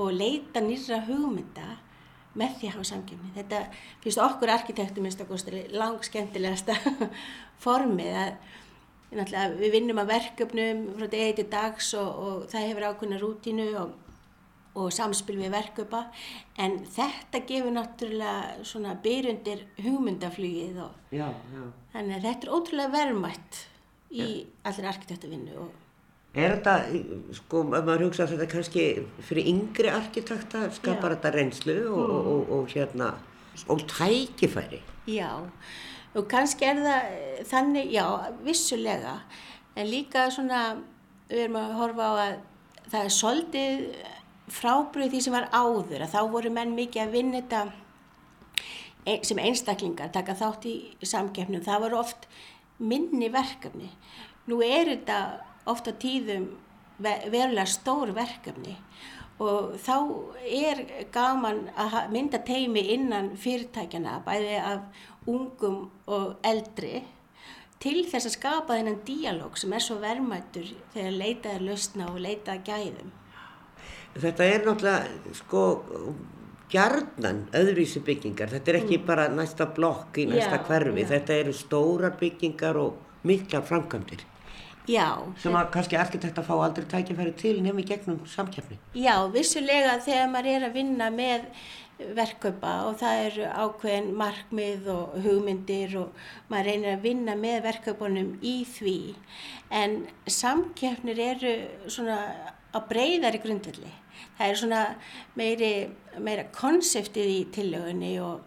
[0.00, 1.76] og leita nýra hugmynda
[2.38, 3.32] með því að hafa samkjöfni.
[3.34, 3.60] Þetta
[4.04, 6.76] finnst okkur arkitektum minnst okkur lang skemmtilegasta
[7.64, 13.18] formið að við vinnum að verkefnum frá degi til dags og, og það hefur ákveðna
[13.20, 13.96] rútínu og,
[14.78, 16.04] og samspil við verköpa
[16.62, 21.64] en þetta gefur náttúrulega svona byrjundir hugmyndaflugið og Já, já.
[21.94, 23.62] þannig að þetta er ótrúlega verðmætt
[24.10, 24.26] í
[24.66, 25.78] allir arkitektavinnu og
[26.30, 26.74] Er þetta,
[27.34, 28.82] sko, ef maður hugsa að þetta kannski
[29.26, 31.16] fyrir yngri arkitekta skapar Já.
[31.16, 33.08] þetta reynslu og, og, og, og hérna,
[33.66, 34.78] og tækifæri.
[35.10, 35.32] Já,
[36.14, 38.04] og kannski er það eh, þannig, já,
[38.46, 39.16] vissulega,
[39.74, 40.62] en líka svona,
[41.26, 42.38] við erum að horfa á að
[42.92, 43.84] það er svolítið
[44.50, 47.62] frábröð því sem var áður, að þá voru menn mikið að vinna þetta
[49.06, 52.26] e- sem einstaklingar, taka þátt í samkeppnum, það voru oft
[52.78, 53.90] minni verkefni.
[54.48, 55.20] Nú er þetta
[55.70, 56.50] ofta tíðum
[56.98, 58.76] ve- verulega stór verkefni
[59.40, 59.94] og þá
[60.44, 60.82] er
[61.12, 64.82] gaman að mynda teimi innan fyrirtækjana, bæði af
[65.30, 67.04] ungum og eldri,
[67.80, 72.20] til þess að skapa þennan díalóg sem er svo verðmættur þegar leitað er lausna og
[72.20, 73.14] leitað að gæðum.
[74.20, 75.64] Þetta er náttúrulega, sko,
[76.70, 78.50] gjarnan öðruvísi byggingar.
[78.54, 81.04] Þetta er ekki bara næsta blokk í næsta Já, hverfi.
[81.04, 81.08] já.
[81.14, 84.26] Þetta eru stórar byggingar og miklar framkvæmdir
[84.88, 88.78] Já, sem að kannski arkitekta fá aldrei tækifæri til nefnir gegnum samkeppni.
[88.96, 91.44] Já, vissulega þegar maður er að vinna með
[92.16, 98.30] verkkaupa og það eru ákveðin markmið og hugmyndir og maður reynir að vinna með verkkaupunum
[98.40, 98.96] í því.
[99.70, 101.54] En samkeppnir eru
[101.86, 102.18] svona
[102.74, 103.92] á breyðari grundvelli.
[104.38, 104.80] Það er svona
[105.38, 105.72] meiri,
[106.20, 108.40] meira konseptið í tillögunni og,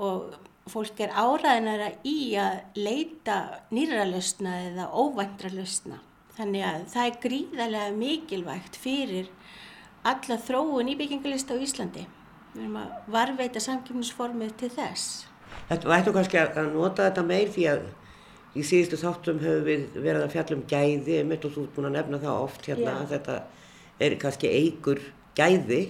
[0.00, 3.40] og fólk er áræðinara í að leita
[3.74, 6.00] nýra lausna eða óvæntra lausna.
[6.36, 9.30] Þannig að það er gríðarlega mikilvægt fyrir
[10.06, 12.06] alla þróun í byggingalista á Íslandi.
[12.54, 15.26] Við erum að varveita samkjöfnisformið til þess.
[15.68, 17.88] Þetta við ættum kannski að að nota þetta meir því að
[18.58, 21.88] í síðustu þáttum hefur við verið að fjalla um gæði, mitt og þú ert búin
[21.90, 22.96] að nefna það oft hérna Já.
[22.96, 23.36] að þetta
[24.00, 25.02] er kannski eigur
[25.38, 25.84] gæði.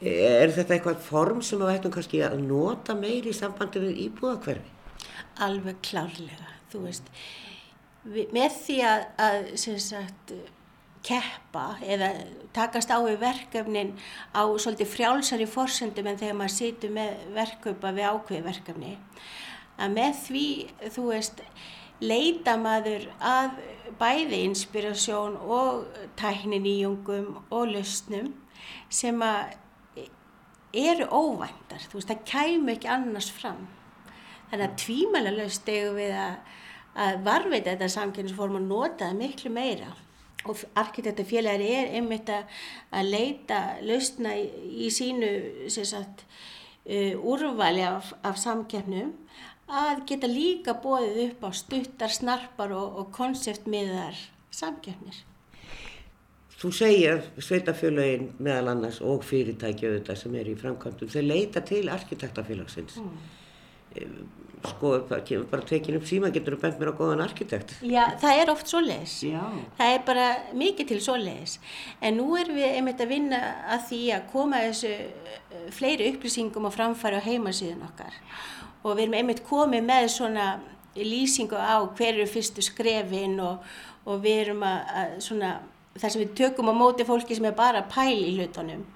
[0.00, 4.78] Er þetta eitthvað form sem við ættum kannski að nota meir í sambandi við íbúðakverfi?
[5.44, 7.10] Alveg klárlega, þú veist.
[8.08, 10.32] Vi, með því að, að sem sagt,
[11.04, 12.10] keppa eða
[12.56, 13.92] takast á við verkefnin
[14.36, 18.94] á svolítið frjálsari forsendum en þegar maður situr með verkkaupa við ákveði verkefni.
[19.80, 20.46] Að með því,
[20.96, 21.40] þú veist,
[22.04, 23.60] leita maður að
[23.98, 25.86] bæði inspirasjón og
[26.20, 28.32] tækniníjungum og lausnum
[28.90, 29.56] sem að
[30.72, 33.64] eru óvæntar, þú veist, það kæmu ekki annars fram.
[34.50, 36.54] Þannig að tvímæla laust eigum við að,
[37.06, 39.90] að varveita þetta samkynnsform og nota það miklu meira.
[40.48, 42.54] Og arkitektafélagari er einmitt að,
[43.04, 44.46] leita lausna í,
[44.86, 45.32] í sínu
[45.68, 46.24] sagt,
[46.86, 49.12] uh, úrvali af, af samkeppnum
[49.70, 54.18] að geta líka bóðið upp á stuttar, snarpar og, og konseptmiðar
[54.54, 55.24] samkeppnir.
[56.60, 61.86] Þú segir sveitafélagin meðal annars og fyrirtæki auðvitað sem eru í framkvæmdum, þau leita til
[61.88, 62.98] arkitektafélagsins.
[63.00, 64.26] Mm.
[64.60, 67.72] Sko, það kemur bara tekin upp síma, getur þú bent mér á góðan arkitekt?
[67.80, 69.14] Já, það er oft svoleiðis.
[69.24, 69.40] Já.
[69.78, 70.26] Það er bara
[70.60, 71.54] mikið til svoleiðis.
[72.04, 73.40] En nú erum við einmitt að vinna
[73.72, 78.20] að því að koma þessu eh, fleiri upplýsingum á framfæri á heimasíðun okkar.
[78.82, 80.46] Og við erum einmitt komið með svona
[80.96, 83.64] lýsingu á hver eru fyrstu skrefin og,
[84.08, 85.54] og við erum að, að svona,
[85.96, 88.86] þar sem við tökum á móti fólki sem er bara að pæla í hlutunum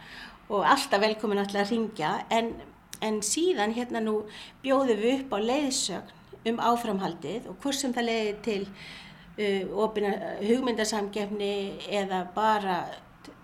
[0.52, 2.50] og alltaf velkomin alltaf að ringja en,
[3.04, 4.20] en síðan hérna nú
[4.64, 6.20] bjóðum við upp á leiðsögn
[6.50, 11.54] um áframhaldið og hvort sem það leiði til uh, opina hugmyndasamgefni
[11.88, 12.82] eða bara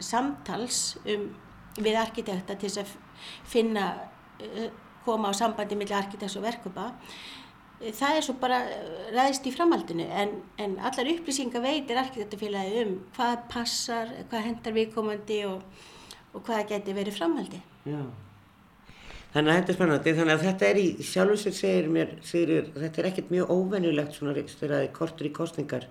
[0.00, 1.30] samtals um,
[1.80, 2.92] við arkitekta til að
[3.48, 3.86] finna,
[4.44, 4.68] uh,
[5.04, 6.90] koma á sambandi millir arkitekts og verkupa.
[7.80, 12.96] Það er svo bara uh, ræðist í framhaldinu en, en allar upplýsingar veitir arkitektafélagi um
[13.16, 15.86] hvað passar, hvað hendar viðkomandi og,
[16.34, 17.62] og hvað geti verið framhaldi.
[17.88, 18.02] Já.
[19.30, 22.70] Þannig að þetta er spennandi, þannig að þetta er í sjálfu sér segir mér, segir,
[22.74, 25.86] þetta er ekkert mjög óvenjulegt svona er kortur í kostningar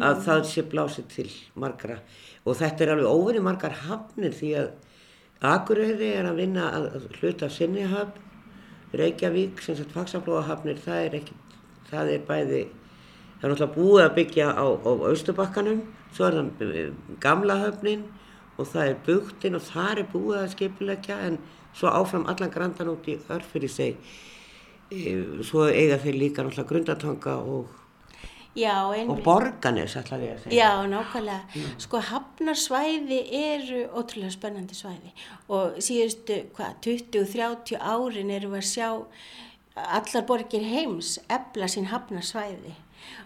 [0.00, 1.26] að það sé blásið til
[1.58, 1.98] margra
[2.46, 4.70] og þetta er alveg óvenju margar hafnir því að
[5.42, 8.14] Akureyri er að vinna að, hluta sinni hafn,
[8.92, 11.54] Reykjavík, sem sagt fagsaflóahafnir, það er ekkert,
[11.88, 12.62] það er bæði,
[13.38, 15.80] það er náttúrulega búið að byggja á, á Östubakkanum,
[16.12, 16.90] svo er það eh,
[17.22, 18.04] gamla höfnin
[18.58, 21.38] og það er bugtin og þar er búið að skipulegja en
[21.72, 23.96] svo áfram allan grandan út í örf fyrir sig.
[24.92, 27.70] Eh, Svo eiga þeir líka náttúrulega grundatanga og,
[28.52, 30.56] Já, og borganes ætlaði ég að segja.
[30.60, 31.62] Já, nákvæmlega.
[31.80, 35.12] Sko hafnarsvæði eru ótrúlega spennandi svæði
[35.48, 38.88] og síðustu, hvað, 20-30 árin erum við að sjá
[39.72, 42.76] allar borgir heims efla sín hafnarsvæði.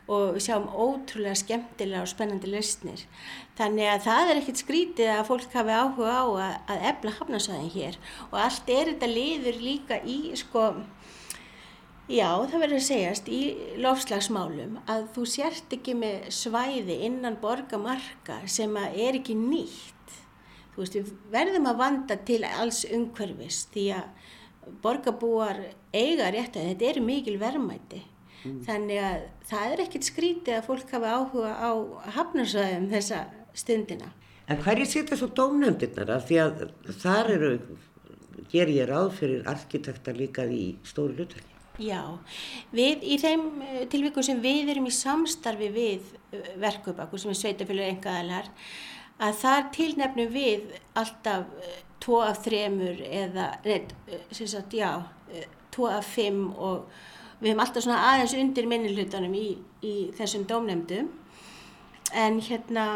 [0.09, 3.03] og sjáum ótrúlega skemmtilega og spennandi lausnir.
[3.59, 7.73] Þannig að það er ekkert skrítið að fólk hafi áhuga á að, að efla hafnarsvæðin
[7.75, 7.99] hér
[8.31, 10.69] og allt er þetta liður líka í sko
[12.07, 13.41] Já, það verður að segjast í
[13.83, 20.13] lofslagsmálum að þú sért ekki með svæði innan borgamarka sem er ekki nýtt.
[20.75, 24.29] Þú veist, við verðum að vanda til alls umhverfis því að
[24.85, 25.59] borgarbúar
[25.91, 28.05] eiga rétt að þetta eru mikil verðmæti.
[28.45, 28.61] Mm.
[28.69, 31.71] Þannig að það er ekkit skrítið að fólk hafa áhuga á
[32.21, 33.25] hafnarsvæðum þessa
[33.57, 34.13] stundina.
[34.47, 36.15] En hverju setja svo dómnefndirnar?
[36.21, 36.65] Af því að
[37.03, 37.53] þar eru,
[38.53, 41.56] ger ég ráð fyrir arkitekta líka í stóru hlutverki.
[41.77, 42.01] Já,
[42.73, 47.37] við í þeim eh, tilvíku sem við erum í samstarfi við eh, verkaupakur sem er
[47.37, 48.49] sveitafélur engaðalar
[49.21, 53.93] að þar tilnefnum við alltaf eh, tvo af þremur eða, neitt,
[54.31, 55.03] sem sagt, já,
[55.75, 56.87] tvo af fimm og
[57.43, 59.47] við hefum alltaf svona aðeins undir minnilhutunum í,
[59.85, 61.09] í þessum dómnefndum.
[62.17, 62.87] En hérna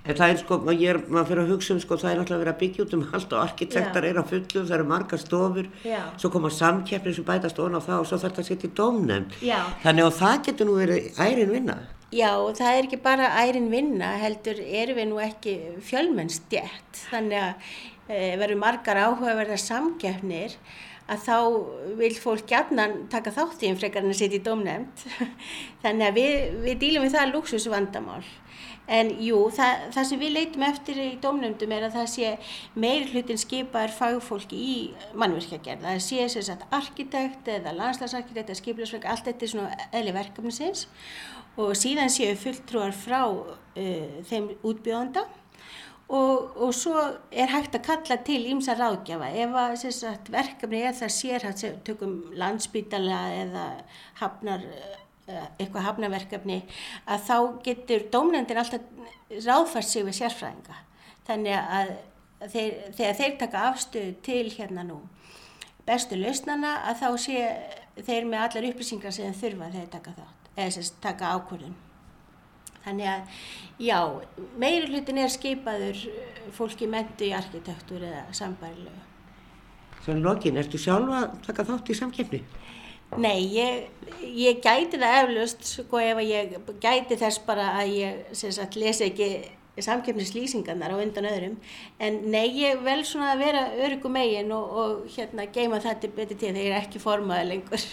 [0.00, 2.54] En það er sko, er, maður fyrir að hugsa um sko, það er náttúrulega verið
[2.54, 4.10] að byggja út um allt og arkitektar Já.
[4.10, 6.00] er á fullu, það eru marga stofur, Já.
[6.16, 8.76] svo koma samkeppnir sem bætast ofan á það og svo þarf það að setja í
[8.80, 9.40] dómnefnd.
[9.84, 11.78] Þannig að það getur nú verið ærin vinna.
[12.10, 15.52] Já, það er ekki bara ærin vinna, heldur erum við nú ekki
[15.86, 17.68] fjölmennstjætt, þannig að
[18.10, 20.56] e, verður margar áhugaverðar samkeppnir
[21.10, 21.36] að þá
[22.00, 25.04] vil fólk gætna taka þátt í einn frekar en að setja í dómnefnd.
[25.84, 26.34] þannig að við,
[26.66, 28.24] við dílum við það luxusvandamál.
[28.90, 32.30] En jú, það, það sem við leitum eftir í domnöndum er að það sé
[32.82, 34.78] meir hlutin skipaður fagfólki í
[35.14, 35.84] mannverkjagerð.
[35.86, 40.88] Það sé sem sagt arkitekt eða landslagsarkitekt eða skipilagsverk, allt þetta er svona eðli verkefnisins
[41.60, 45.26] og síðan séu fulltrúar frá uh, þeim útbjóðanda
[46.10, 46.96] og, og svo
[47.30, 49.30] er hægt að kalla til ímsa ráðgjafa.
[49.44, 51.14] Ef að sagt, verkefni er það
[51.62, 53.68] sem tökum landsbytala eða
[54.18, 54.98] hafnar Eh,
[55.58, 56.60] eitthvað hafnaverkefni
[57.06, 58.80] að þá getur dómnefndir alltaf
[59.30, 60.78] ráðfært sig við sérfræðinga.
[61.28, 61.94] Þannig að
[62.50, 65.00] þeir, þegar þeir taka afstöðu til hérna nú
[65.86, 67.44] bestu lausnana að þá sé
[68.00, 71.78] þeir með allar upplýsingar sem þurfa þegar taka þátt eða sem taka ákvörðun.
[72.80, 73.40] Þannig að
[73.84, 73.98] já,
[74.60, 76.00] meiri hlutin er skipaður
[76.56, 79.06] fólki mentu í arkitektúr eða sambærilegu.
[80.00, 82.40] Svo en lokin, ertu sjálfa að taka þátt í samkjöfni?
[83.18, 83.88] Nei, ég,
[84.22, 89.30] ég gæti það eflust sko ef ég gæti þess bara að ég sagt, lesi ekki
[89.80, 91.56] samkeppnislýsingarnar á undan öðrum
[91.98, 96.38] en nei, ég vel svona að vera öryggu megin og, og hérna geima þetta betur
[96.38, 97.86] til þegar ég er ekki formaði lengur.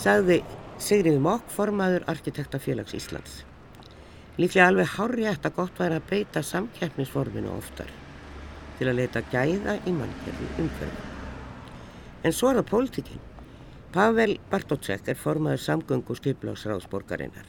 [0.00, 0.40] Sagði
[0.80, 3.44] Sigriði Mokk, formaður Arkitektafélags Íslands.
[4.40, 7.90] Líklega alveg hárjætt að gott væri að beita samkeppnisforminu oftar
[8.78, 11.19] til að leita gæða í mannkjörnum umhverfum.
[12.20, 13.26] En svo er það pólitíkinn.
[13.94, 17.48] Pavel Bartótsek er formaður samgöngu skiplagsráðsborgarinnar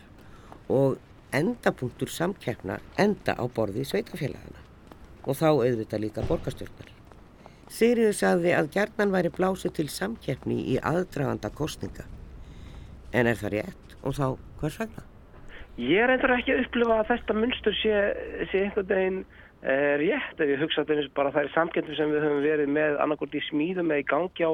[0.72, 0.96] og
[1.36, 4.64] endapunktur samkeppna enda á borði sveitafélagana
[5.22, 6.90] og þá auðvitað líka borgastjórnar.
[7.72, 12.08] Sigriður sagði að gerðnan væri blásið til samkeppni í aðdraganda kostninga.
[13.14, 14.26] En er það rétt og þá
[14.64, 15.06] hvers vegna?
[15.78, 18.02] Ég er eitthvað ekki að upplifa að þetta munstur sé,
[18.52, 19.22] sé einhvern veginn
[19.62, 23.44] rétt ef ég hugsa þetta bara er samkendum sem við höfum verið með annarkort í
[23.50, 24.52] smíðum eða í gangi á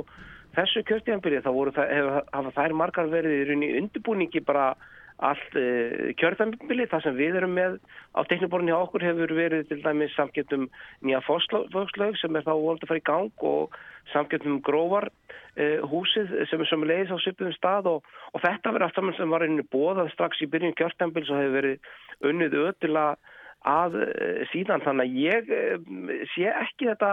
[0.58, 4.72] þessu kjörtíðanbyrði þá það, hef, hafa þær margar verið í rauninni undirbúningi bara
[5.18, 7.78] allt uh, eh, kjörtíðanbyrði það sem við erum með
[8.14, 10.68] á tekniborðinni á okkur hefur verið til dæmis samkendum
[11.06, 13.80] nýja fókslaug sem er þá volið að fara í gang og
[14.12, 18.90] samkendum gróvar uh, húsið sem er sem leiðis á svipuðum stað og, og þetta verið
[18.90, 23.02] allt saman sem var einnig bóðað strax í byrjun kjörtíðanbyrði svo hefur verið unnið öll
[23.08, 23.34] að
[23.68, 24.84] að eh, síðan.
[24.86, 27.12] Þannig að ég eh, sé ekki þetta,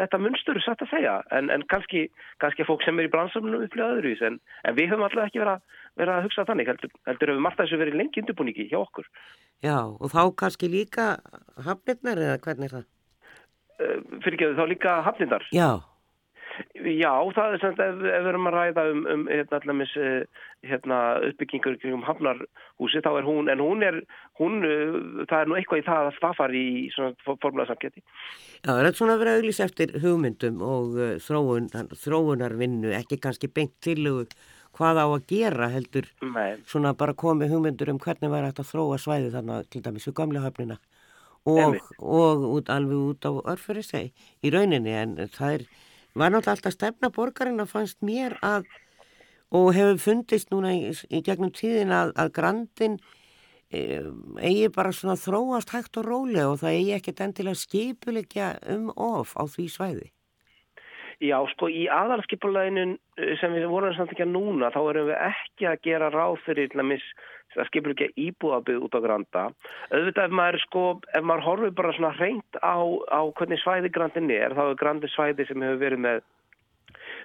[0.00, 1.18] þetta munstur satt að segja.
[1.34, 2.06] En, en kannski,
[2.42, 5.54] kannski fólk sem er í bransamlunum upplýða öðruvís en, en við höfum alltaf ekki verið
[5.54, 6.72] að, verið að hugsa þannig.
[6.72, 9.08] Heldur, heldur við margt að þessu verið lengi undirbúningi hjá okkur.
[9.62, 11.12] Já og þá kannski líka
[11.68, 12.90] hafnirnar eða hvernig er það?
[13.82, 15.48] Uh, fyrir ekki þá líka hafnirnar?
[15.54, 15.80] Já
[16.76, 20.46] Já, það er sem ef, ef við erum að ræða um, um hérna, allumis, eh,
[20.68, 20.98] hérna,
[21.30, 24.00] uppbyggingur um hafnarhúsi, þá er hún, en hún er,
[24.40, 28.04] hún, eh, það er nú eitthvað í það að það fari í svona formulega samgeti.
[28.62, 31.70] Já, það er svona að vera auðvís eftir hugmyndum og uh, þróun,
[32.04, 34.26] þróunarvinnu, ekki kannski beint tilugu
[34.76, 36.56] hvað á að gera heldur, Nei.
[36.68, 40.16] svona bara komið hugmyndur um hvernig væri hægt að þróa svæði þannig til dæmis við
[40.20, 40.78] gamla höfnina
[41.44, 45.66] og, og út, alveg út á örfyrir seg í rauninni en það er
[46.14, 48.66] var náttúrulega alltaf stefna borgarinn að fannst mér að
[49.52, 52.96] og hefur fundist núna í, í gegnum tíðin að, að grandin
[53.68, 54.00] e,
[54.40, 59.36] eigi bara svona þróast hægt og rólega og það eigi ekkert endilega skipulegja um of
[59.36, 60.08] á því svæði.
[61.22, 65.20] Já, sko, í aðalskipuleginin eh, sem við vorum samt ekki að núna, þá erum við
[65.28, 66.74] ekki að gera ráð fyrir
[67.52, 69.42] að skipur ekki íbúðabið út á granda.
[69.92, 72.74] Auðvitað ef maður, sko, ef maður horfið bara svona hreint á,
[73.12, 76.24] á hvernig svæði grandin er, þá er grandi svæði sem hefur verið með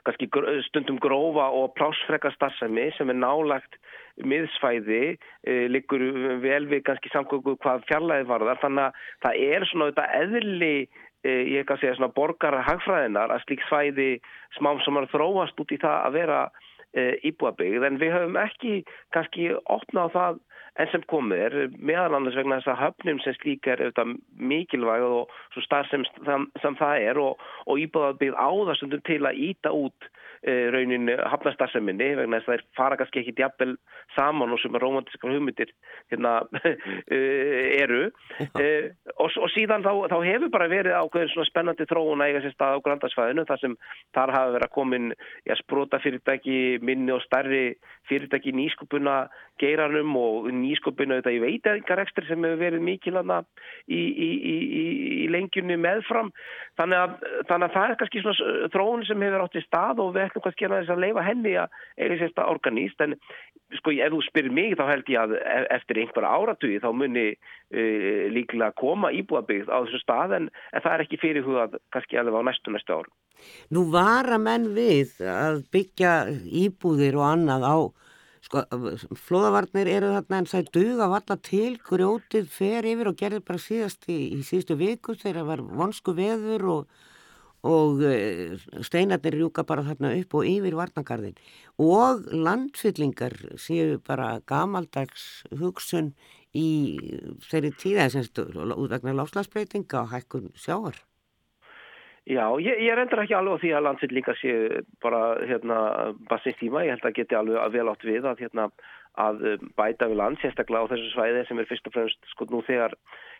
[0.05, 0.27] kannski
[0.67, 3.79] stundum grófa og plásfreka starfsemi sem er nálagt
[4.17, 5.17] miðsvæði,
[5.47, 6.03] e, liggur
[6.43, 11.06] vel við kannski samkvöku hvað fjarlæði varðar, þannig að það er svona þetta eðli Eh,
[11.27, 14.09] ég ekki að segja svona borgara hagfræðinar að slík svæði
[14.57, 16.39] smám sem er þróast út í það að vera
[16.93, 17.87] e, íbúabyggð.
[17.87, 18.75] En við höfum ekki
[19.15, 20.39] kannski opnað það
[20.77, 23.81] enn sem komið er meðan annars vegna þess að höfnum sem slík er
[24.37, 29.73] mikilvæg og svo starf sem, sem, það er og, og íbúabyggð áðastundum til að íta
[29.73, 30.09] út
[30.43, 33.73] e, raunin hafnastarseminni vegna þess að það fara kannski ekki djapel
[34.15, 35.73] saman og sem er romantíska hugmyndir
[36.11, 36.35] hérna,
[37.15, 37.19] e,
[37.79, 38.03] eru.
[38.61, 38.69] E,
[39.17, 42.55] og, og síðan þá, þá hefur bara verið ákveðin svona spennandi þróun að eiga sér
[42.55, 43.77] stað á grandarsfæðinu þar sem
[44.17, 45.11] þar hafa verið að komin
[45.47, 47.65] já, sprota fyrirtæki minni og starri
[48.09, 49.19] fyrirtæki nýskupuna
[49.61, 53.41] geiranum og nýskupuna þetta í veitaðingarekstri sem hefur verið mikilvægna
[53.87, 54.55] í, í, í,
[55.23, 56.31] í lengjunni meðfram.
[56.79, 57.15] Þannig að,
[57.49, 60.47] þannig að það er kannski svona þróun sem hefur átt í stað og við ætlum
[60.47, 63.17] kannski að að leifa henni að eiga sérsta organíst en
[63.75, 67.27] sko ef þú spyrir mig þá held ég að e, eftir einhverja áratugi þá muni
[67.33, 70.37] uh, líklega koma íbúabigð á þessu stað.
[70.39, 73.09] En, en það er ekki fyrir hugað kannski alveg á næstu næstu ár.
[73.73, 76.13] Nú var að menn við að byggja
[76.65, 77.77] íbúðir og annað á
[78.47, 78.63] Sko,
[79.27, 84.07] flóðavarnir eru þarna en það duga valla til, grjótið fer yfir og gerði bara síðast
[84.07, 86.97] í, í síðustu viku þegar það var vonsku veður og
[87.67, 88.53] og eh,
[88.85, 91.39] steinarnir rjúka bara þarna upp og yfir varnagarðin
[91.81, 96.13] og landfyllingar séu bara gamaldags hugsun
[96.55, 96.69] í
[97.49, 101.06] þeirri tíða út vegna láslagsbreytinga og hækkun sjáar.
[102.27, 105.77] Já, ég, ég rendur ekki alveg á því að landfyllingar séu bara hérna
[106.27, 108.65] bassinstíma, ég held að geti alveg vel átt við að hérna
[109.17, 109.45] að
[109.79, 112.93] bæta við land, sérstaklega á þessu svæði sem er fyrst og fremst sko nú þegar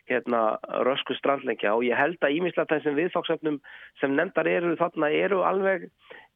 [0.08, 0.42] hérna,
[0.88, 3.60] rösku strandleikja og ég held að ímislega þessum viðfóksöfnum
[4.00, 5.90] sem nefndar eru þarna eru alveg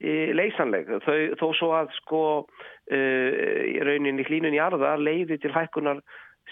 [0.03, 0.91] e, leysanleg.
[1.05, 2.23] Þau, þó svo að sko
[2.91, 2.99] e,
[3.87, 6.03] raunin í hlínun í arða leiði til hækkunar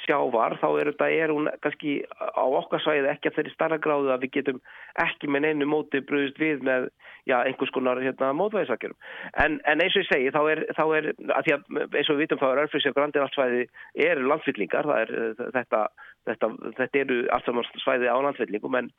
[0.06, 4.14] sjávar þá er þetta, er hún kannski á okkar svæði ekki að þeirri starra gráðu
[4.14, 4.62] að við getum
[5.04, 6.90] ekki með neinu móti bröðist við með
[7.30, 8.98] já, einhvers konar hérna, mótvæðisakjörum.
[9.44, 12.24] En, en eins og ég segi, þá er, þá er að að, eins og við
[12.24, 13.66] vitum þá er örfrisi og grandir allt svæði
[14.08, 15.14] eru landfyllingar, það er
[15.58, 15.84] þetta,
[16.30, 18.92] þetta, þetta eru allt saman svæði á landfyllingum en,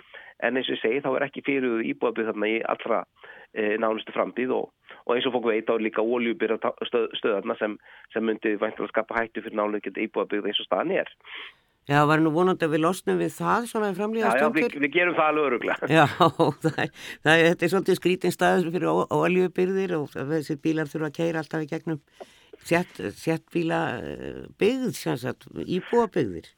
[0.44, 3.04] en eins og ég segi þá er ekki fyrir íbúðabið þarna í allra
[3.54, 4.68] nánustu framtíð og
[5.06, 7.78] og eins og fólk veit á líka óljúbyrja stöð, stöðarna sem,
[8.14, 11.10] sem myndi væntilega skapa hættu fyrir nálega íbúðabygð eins og staðan er.
[11.90, 14.62] Já, var nú vonandi að við losnum við það svona í framlýða stundir?
[14.62, 15.88] Já, já, við, við gerum það alveg öruglega.
[15.98, 16.04] Já,
[16.66, 16.82] það,
[17.24, 21.64] það, þetta er svolítið skrítin staður fyrir óljúbyrðir og þessir bílar þurfa að keira alltaf
[21.64, 21.98] í gegnum
[22.68, 23.80] sett, sett bíla
[24.60, 25.00] byggð,
[25.66, 26.52] íbúðabygðir.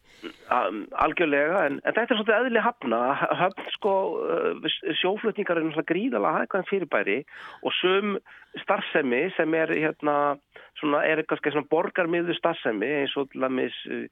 [1.03, 2.99] Algjörlega, en, en þetta er svolítið eðli hafna,
[3.41, 4.69] hafn sko uh,
[5.01, 7.19] sjóflutningar er náttúrulega gríðalega hægðan fyrirbæri
[7.63, 8.17] og sum
[8.63, 10.17] starfsemi sem er hérna
[10.79, 14.05] svona er eitthvað svona borgarmiðu starfsemi eins og lamis uh,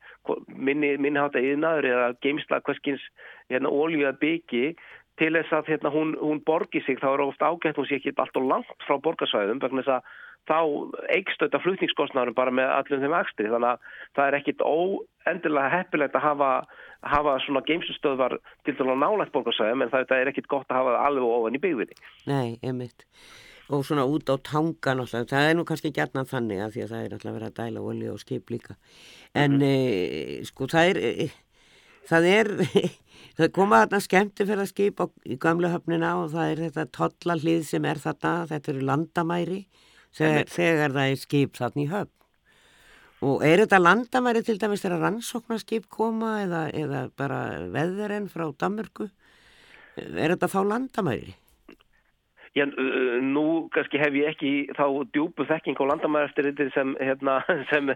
[0.49, 3.05] minni, minniháta yðnaður eða geimsla hverskins
[3.51, 4.73] hérna ólíða byggi
[5.21, 8.17] til þess að hérna hún, hún borgi sig þá er ofta ágætt hún sé ekki
[8.17, 10.19] allt og langt frá borgarsvæðum vegna þess að
[10.49, 10.61] þá
[11.15, 16.17] eikst þetta flutningskostnarum bara með allum þeim ekstri þannig að það er ekkit óendilega heppilegt
[16.17, 16.49] að hafa,
[17.13, 21.07] hafa svona geimsustöðvar til dæla nálægt borgarsæðum en það er ekkit gott að hafa það
[21.11, 22.01] alveg ofan í byggvinni.
[22.31, 23.07] Nei, einmitt.
[23.71, 26.93] Og svona út á tangan og það er nú kannski gætnað þannig að því að
[26.95, 28.75] það er alltaf verið að dæla olja og skip líka.
[29.35, 30.41] En mm -hmm.
[30.41, 31.29] e, sko það er, e,
[32.09, 32.51] það er,
[33.39, 37.89] það koma þarna skemmtifæra skip á, í gamlu höfnina og það er þetta tollalið sem
[37.89, 39.61] er þarna, þetta eru landamæri
[40.17, 42.17] þegar, þegar það er skip þarna í höfn.
[43.21, 49.11] Og er þetta landamæri til dæmis þegar rannsóknarskip koma eða, eða bara veðurinn frá Damurku?
[50.01, 51.35] Er þetta þá landamæri?
[52.59, 52.65] Já,
[53.23, 57.37] nú kannski hef ég ekki þá djúbu þekking á þetta sem, hérna,
[57.71, 57.93] sem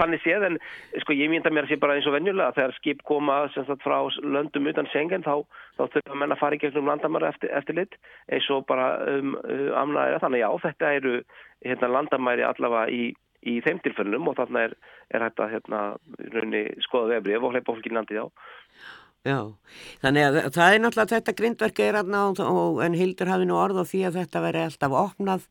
[0.00, 0.56] þannig séð en
[1.04, 4.00] sko ég mynda mér að sé bara eins og venjulega þegar skip koma sagt, frá
[4.26, 5.46] löndum utan sengen þá,
[5.78, 7.94] þá þurfa menn að fara í gegnum landamæri eftir, eftir lit
[8.34, 10.42] eins og bara um, um, amnaðið þannig.
[10.42, 11.14] Já þetta eru
[11.62, 13.12] hérna, landamæri allavega í,
[13.46, 14.74] í þeim tilfellunum og þarna er,
[15.14, 15.84] er hægt að hérna,
[16.88, 18.28] skoða vefrið og hleypa fólki landið á
[19.22, 19.38] Já,
[20.02, 22.22] þannig að það er náttúrulega þetta grindverk er aðná
[22.82, 25.44] en Hildur hafi nú orð á því að þetta veri alltaf opnað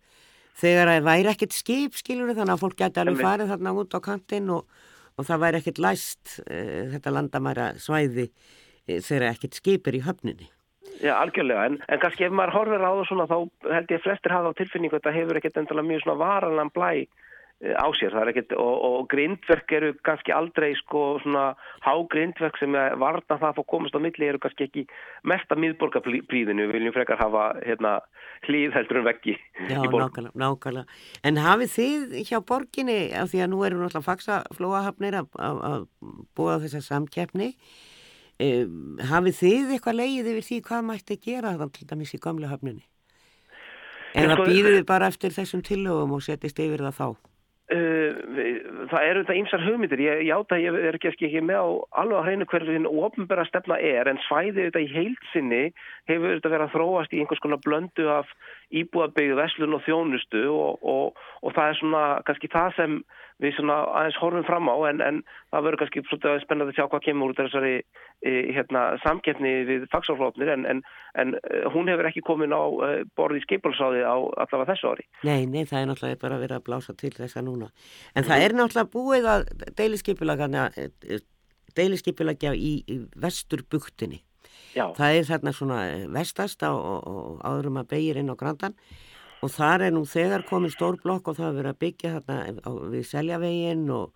[0.60, 4.00] þegar það væri ekkert skip skilur þannig að fólk geti alveg farið þarna út á
[4.04, 4.82] kantinn og,
[5.16, 6.60] og það væri ekkert læst e,
[6.98, 10.52] þetta landamæra svæði e, þegar ekkert skip er í höfninni.
[11.02, 13.38] Já, algjörlega, en, en kannski ef maður horfir á það svona þá
[13.72, 16.76] held ég að flestir hafa á tilfinningu að þetta hefur ekkert endala mjög svona varanlega
[16.76, 17.31] blæ eh,
[17.62, 21.52] á sér, það ekkert, og, og grindverk eru kannski aldrei sko svona
[21.86, 24.84] hágrindverk sem varna það að fá komast á milli eru kannski ekki
[25.30, 27.94] mest að miðborgarpríðinu, við viljum frekar hafa hérna
[28.48, 29.38] hlýð heldur en veggi
[29.70, 31.00] Já, nákvæmlega, nákvæmlega.
[31.30, 35.88] En hafið þið hjá borginni, af því að nú eru náttúrulega faksaflóahafnir að, að, að
[36.38, 37.52] búa á þessa samkeppni,
[38.42, 42.50] um, hafið þið eitthvað leið yfir því hvað mætti gera þannig til dæmis í gamla
[42.50, 42.88] hafninni?
[44.18, 47.31] Eða sko, býðið bara eftir þessum tillögum og setist yfir það þá?
[47.72, 51.68] Uh, það eru þetta ímsar hugmyndir, ég játa ég er ekki, ekki með á
[52.02, 55.62] alveg að hreinu hverju þinn ofnbæra stefna er en svæðið þetta í heilsinni
[56.12, 58.34] hefur þetta verið að þróast í einhvers konar blöndu af
[58.72, 63.02] íbúðabegju, veslun og þjónustu og, og, og það er svona kannski það sem
[63.42, 65.20] við svona aðeins horfum fram á en, en
[65.54, 69.88] það verður kannski svolítið spennandi að sjá hvað kemur út þessari e, hérna, samkeppni við
[69.94, 70.84] fagsálflófnir en, en,
[71.22, 75.08] en e, hún hefur ekki komin á e, borði skipulsáði á allavega þessu ári.
[75.26, 77.72] Nei, nei, það er náttúrulega bara verið að blása til þessa núna.
[78.14, 79.48] En það er náttúrulega búið að
[79.80, 80.58] deiliskeipulagja
[81.78, 84.22] deiliskeipulagja í, í vesturbuktinni.
[84.76, 84.86] Já.
[84.98, 85.80] Það er þarna svona
[86.16, 88.78] vestast á, og áðurum að beigir inn á grandan
[89.42, 92.66] og þar er nú þegar komið stór blokk og það er verið að byggja þarna
[92.68, 94.12] á, við seljavegin og,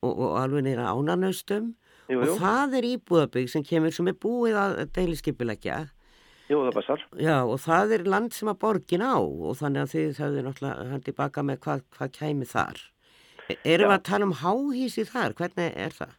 [0.00, 1.72] og, og alveg nýra ánanaustum
[2.10, 5.80] og það er íbúðabygg sem kemur sem er búið að deiliskypilegja
[6.50, 7.02] Jú, það passar.
[7.22, 10.86] Já, og það er land sem að borgin á og þannig að þið þauðu náttúrulega
[10.90, 12.80] hann tilbaka með hvað, hvað kæmi þar.
[13.46, 15.36] E, erum við að tala um háhísi þar?
[15.38, 16.16] Hvernig er það?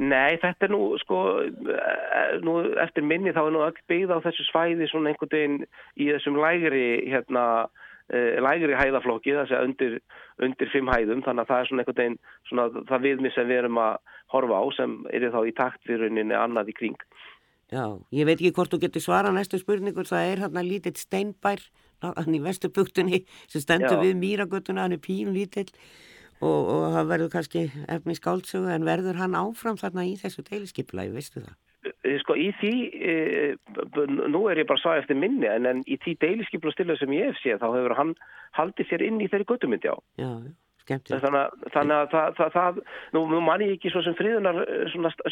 [0.00, 1.80] Nei, þetta er nú, sko, e,
[2.40, 5.58] nú eftir minni þá er nú öll byggð á þessu svæði svona einhvern veginn
[6.00, 7.44] í þessum lægri, hérna,
[8.08, 9.98] e, lægri hæðaflokki, þess að undir,
[10.40, 12.18] undir fimm hæðum, þannig að það er svona einhvern veginn,
[12.48, 13.98] svona það viðmið sem við erum að
[14.32, 16.98] horfa á sem er þá í takt við rauninni annað í kring.
[17.72, 21.60] Já, ég veit ekki hvort þú getur svara næstu spurningur, það er hérna lítill steinbær,
[22.02, 24.02] hann í vestubugtunni sem stendur Já.
[24.02, 25.70] við mýragötuna, hann er pín lítill
[26.42, 27.66] og, og það verður kannski
[27.96, 31.54] efni skáldsögu en verður hann áfram þarna í þessu deiliskypulagi, veistu það?
[32.02, 33.14] Eh, sko í því, e,
[34.30, 37.40] nú er ég bara svað eftir minni en, en í því deiliskypulastilla sem ég hef
[37.42, 38.12] séð þá hefur hann
[38.58, 39.96] haldið sér inn í þeirri göttumyndi á.
[40.20, 40.30] Já,
[40.84, 41.26] skemmtilegt.
[41.26, 42.80] Þannig, þannig að það, það, það
[43.16, 44.62] nú, nú man ég ekki svo sem friðunar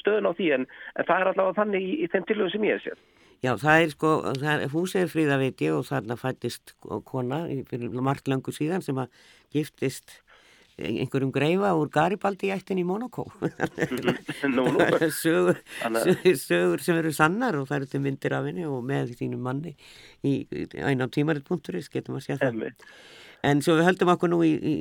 [0.02, 2.78] stöðun á því en, en það er allavega þannig í, í þeim tilögum sem ég
[2.78, 3.04] hef séð.
[3.40, 6.74] Já, það er sko, það er, húsið er fríðaviti og þarna fættist
[7.08, 9.22] kona fyrir margt langu síðan sem að
[9.54, 10.18] giftist
[10.78, 13.26] einhverjum greifa úr Garibaldi ættin í Monaco
[15.20, 15.60] sögur,
[16.40, 19.74] sögur sem eru sannar og það eru til myndir af henni og með þínum manni
[20.26, 20.44] í
[20.78, 22.70] einn á tímaritt.is getum að sé það.
[23.46, 24.74] En svo við höldum okkur nú í, í,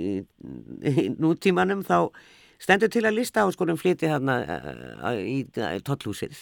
[0.84, 2.12] í nútímanum þá
[2.60, 6.36] stendur til að lista á skorum fliti þarna uh, í uh, tollhúsið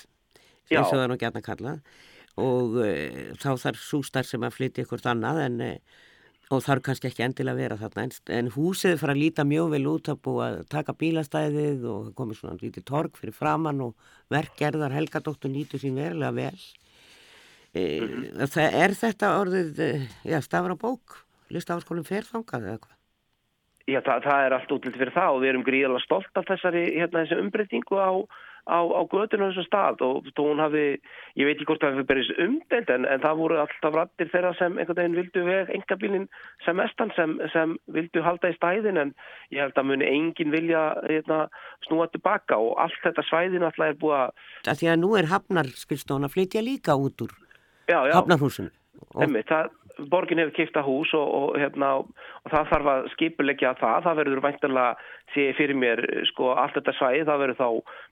[0.67, 1.83] sem það er nú gætna kallað.
[2.41, 5.61] Og uh, þá þarf sústar sem að flyti ykkur annað en
[6.53, 9.71] og þarf kannski ekki endilega að vera þarna en, en húsið fara að líta mjög
[9.73, 14.11] vel út að búa að taka bílastæðið og komið svona lítið torg fyrir framann og
[14.33, 16.61] verkgerðar helgadóttur nýtu sín verulega vel.
[17.75, 18.47] E, -hmm.
[18.47, 19.91] það er þetta orðið e,
[20.23, 21.23] já, stafra bók?
[21.51, 22.95] Listafaskólum ferfangað eða hvað?
[23.87, 26.83] Já, það, það er allt útlýtt fyrir það og við erum gríðalega stolt af þessari
[26.95, 28.11] hérna, umbreytingu á
[28.67, 30.83] á, á gödunum þessum stað og þó hún hafi,
[31.39, 34.53] ég veit ekki hvort það hefur berist umdelt en, en það voru alltaf rættir þeirra
[34.59, 36.27] sem einhvern veginn vildu veg engabílinn
[36.65, 39.15] sem mestan sem, sem vildu halda í stæðin en
[39.55, 41.41] ég held að muni engin vilja hérna,
[41.87, 44.45] snúa tilbaka og allt þetta svæðin alltaf er búið að...
[44.67, 47.35] Því að nú er hafnarskilstón að flytja líka út úr
[47.87, 48.73] hafnarhúsinu.
[49.21, 49.71] Emmi, það
[50.11, 54.43] borgin hefur kipta hús og, og, hérna, og það þarf að skipulegja það, það verður
[54.45, 57.69] væntanlega sé fyrir mér sko allt þetta svæði, það verður þá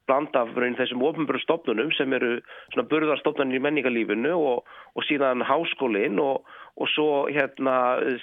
[0.10, 2.38] bland af raun þessum ofnbjörn stofnunum sem eru
[2.74, 7.76] svona burðarstofnunir í menningarlífinu og, og síðan háskólinn og svo hérna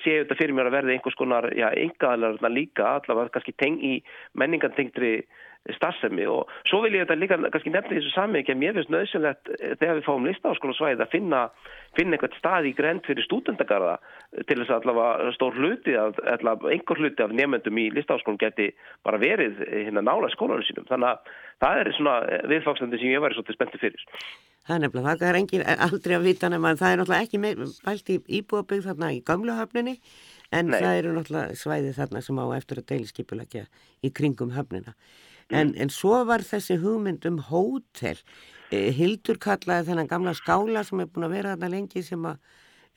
[0.03, 3.95] séu þetta fyrir mér að verði einhvers konar, já, engaðalega líka, allavega kannski teng í
[4.39, 5.22] menningartengtri
[5.76, 8.90] starfsemi og svo vil ég þetta líka kannski nefna þessu sami ekki að mér finnst
[8.90, 11.42] nöðsynlegt eh, þegar við fáum listaháskóla svæði að finna,
[11.98, 13.94] finna einhvert stað í grend fyrir stúdendagarða
[14.48, 18.72] til þess að allavega stór hluti allavega einhver hluti af nefnendum í listaháskólum geti
[19.06, 21.32] bara verið eh, hérna nála skólanum sínum þannig að
[21.62, 24.06] það er svona eh, viðfangslendi sem ég væri svolítið spenntið fyrir.
[24.62, 27.64] Það er nefnilega, það er engin aldrei að vita nema það er náttúrulega ekki með,
[27.86, 29.96] bælt í íbúabögg þarna í gamluhöfninni
[30.52, 30.78] en Nei.
[30.78, 33.64] það eru náttúrulega svæði þarna sem á eftir að deiliskipulegja
[34.02, 34.94] í kringum höfnina.
[35.53, 38.20] En, en svo var þessi hugmynd um hótel.
[38.72, 42.24] E, Hildur kallaði þennan gamla skála sem er búin að vera þarna lengi sem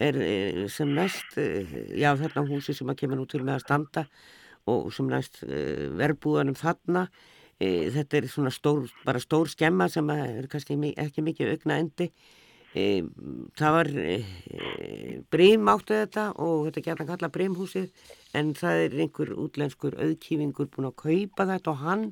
[0.05, 1.65] er e, sem næst, e,
[1.99, 4.05] já þarna húsi sem að kemur nú til með að standa
[4.71, 7.05] og sem næst verbúðanum þarna.
[7.59, 12.09] Þetta er svona stór, bara stór skemma sem er kannski ekki mikið augna endi
[12.75, 14.15] það var e,
[15.31, 20.89] Brím áttu þetta og þetta geta kalla Brímhúsið en það er einhver útlenskur auðkífingur búin
[20.89, 22.03] að kaupa þetta og hann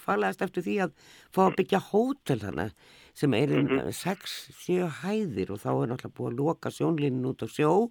[0.00, 0.94] falaðist eftir því að
[1.34, 2.72] fá að byggja hótel þannig
[3.18, 3.92] sem er um mm -hmm.
[3.92, 7.90] 6-7 hæðir og þá er náttúrulega búin að loka sjónlínin út á sjó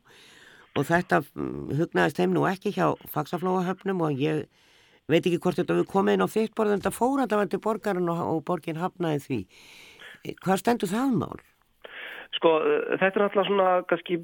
[0.78, 4.48] og þetta mm, hugnaðist þeim nú ekki hjá fagsaflóahöfnum og ég
[5.08, 7.60] veit ekki hvort þetta við komið inn á en þetta fór að það var til
[7.60, 9.40] borgarinn og, og borginn hafnaði því.
[10.44, 11.40] Hvað stendur það mál?
[12.38, 12.52] Sko
[13.02, 14.20] þetta er alltaf svona kannski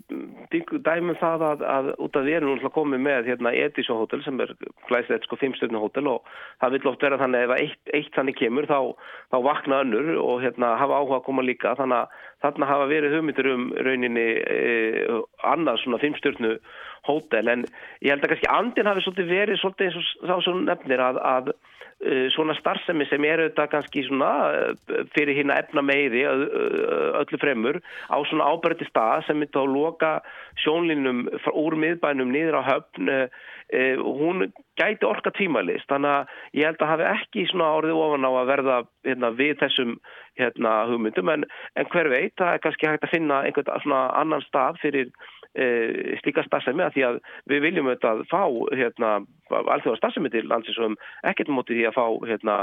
[0.85, 4.37] dæmum það að, að út af því erum við komið með hérna Edison Hotel sem
[4.43, 4.53] er
[4.89, 6.29] glæslega sko fimmstöðnu hótel og
[6.61, 8.77] það vil oft vera þannig ef eitt, eitt þannig kemur þá,
[9.33, 11.73] þá vakna önnur og hérna hafa áhuga að koma líka.
[11.79, 16.57] Þannig að þarna hafa verið hugmyndir um rauninni eh, annað svona fimmstöðnu
[17.07, 17.65] hótel en
[18.03, 21.19] ég held að kannski andin hafi svolítið verið svolítið eins og þá svo nefnir að,
[21.27, 26.45] að uh, svona starfsemi sem er auðvitað kannski svona uh, fyrir hérna efna meiri uh,
[27.21, 30.13] öllu fremur á svona ábærti stað sem myndi að loka
[30.63, 33.17] sjónlinum úr miðbænum niður á höfn
[33.73, 35.87] hún gæti orka tímalist.
[35.89, 38.77] Þannig að ég held að hafi ekki svona árið ofan á að verða
[39.07, 39.95] hérna, við þessum
[40.39, 41.31] hérna, hugmyndum.
[41.33, 41.45] En,
[41.79, 45.09] en hver veit, það er kannski hægt að finna einhvern svona annan stað fyrir
[45.55, 47.19] e, slíka starfsemi að því að
[47.51, 48.41] við viljum auðvitað fá
[48.73, 49.11] hérna,
[49.53, 50.97] alþjóða starfsemi til landsins og
[51.29, 52.57] ekkert mótið því að fá hérna,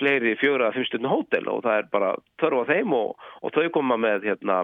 [0.00, 2.10] fleiri fjögra að fimmstundin hótel og það er bara
[2.42, 4.62] þörfa þeim og, og þau koma með hérna,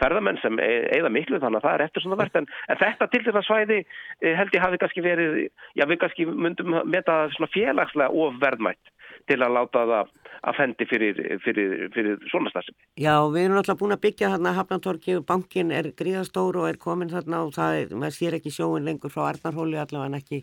[0.00, 3.22] ferðamenn sem eigða miklu þannig að það er eftir svona verðt en, en þetta til
[3.28, 5.38] þetta svæði e, held ég hafi kannski verið,
[5.78, 8.92] já við kannski myndum meta svona félagslega ofverðmætt
[9.30, 12.74] til að láta það að fendi fyrir, fyrir, fyrir svona stafsum.
[12.98, 16.80] Já, við erum alltaf búin að byggja þarna Hafnartorki og bankin er gríðastór og er
[16.82, 20.42] komin þarna og það er, maður sér ekki sjóin lengur frá Arnarhóli allavega en ekki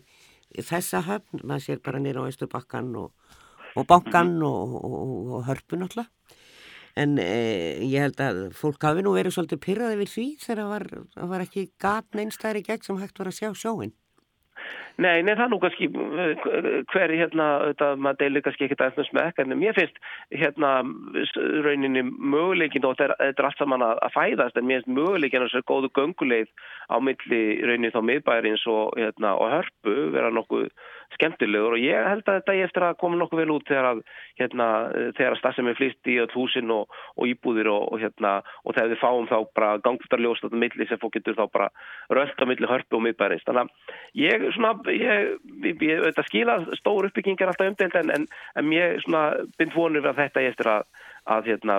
[0.66, 3.36] þessa höfn, maður sér bara nýra á Östubakkan og,
[3.76, 6.08] og bankan mm og, og, og hörpun alltaf.
[6.98, 10.70] En eh, ég held að fólk hafi nú verið svolítið pyrraði við því þegar það
[10.72, 10.86] var,
[11.32, 13.92] var ekki gatn einstæðri gegn sem hægt var að sjá sjóin.
[15.00, 15.86] Nei, nei, það er nú kannski
[16.92, 20.00] hver hérna, þetta, maður deilir kannski ekkert aðeins með smekk, en mér finnst
[20.42, 20.72] hérna
[21.64, 25.48] rauninni möguleikin og þetta er allt saman að, að fæðast, en mér finnst möguleikin að
[25.48, 26.52] þessu góðu gönguleið
[26.92, 30.68] á milli rauninni þá miðbæðarins og, hérna, og hörpu vera nokkuð
[31.16, 34.02] skemmtilegur og ég held að þetta er eftir að koma nokkuð vel út þegar að,
[34.40, 34.66] hérna,
[35.18, 38.32] þegar að stafsum er flýst í öll húsin og, og íbúðir og, og hérna,
[38.64, 41.70] og þegar við fáum þá bara gangftarljóst á milli sem fólk getur þá bara
[42.14, 43.46] rölt á milli hörpu og miðbærins.
[43.48, 45.36] Þannig að ég, svona, ég,
[45.66, 48.28] ég, ég auðvitað skila stór uppbyggingar alltaf umdelt en, en,
[48.60, 49.24] en ég svona
[49.58, 50.88] bind vonur við að þetta er eftir að,
[51.30, 51.76] að hérna,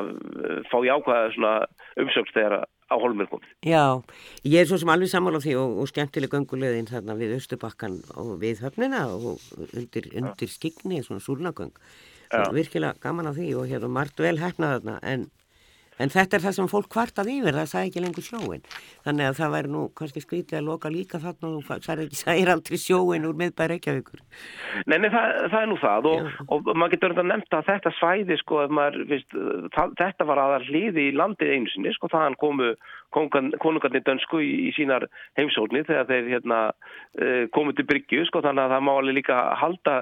[0.72, 1.56] fá jákvæða
[2.02, 3.52] umsöks þegar á holmur komið.
[3.64, 3.84] Já,
[4.44, 8.34] ég er svo sem alveg sammála því og, og skemmtileg göngulegðin þarna við Östubakkan og
[8.42, 9.40] við höfnina og
[9.72, 11.74] undir, undir skigni, svona súlnagöng.
[12.56, 15.30] Virkilega gaman á því og hérna margt vel hefnað þarna en
[16.02, 18.66] En þetta er það sem fólk kvartað yfir, það sæði ekki lengur sjóin.
[19.06, 22.48] Þannig að það væri nú kannski skrítið að loka líka þarna og það er ekki
[22.56, 24.24] aldrei sjóin úr miðbæri Reykjavíkur.
[24.88, 27.94] Nei, nei það, það er nú það og, og maður getur að nefnda að þetta
[27.98, 29.38] svæði, sko, maður, viðst,
[29.76, 32.74] það, þetta var aðar hliði í landið einu sinni, sko, þaðan komu
[33.12, 35.08] konungarnir dönsku í, í sínar
[35.40, 36.60] heimsólni þegar þeir hérna,
[37.20, 39.96] uh, komu til Bryggju, sko, þannig að það má alveg líka halda,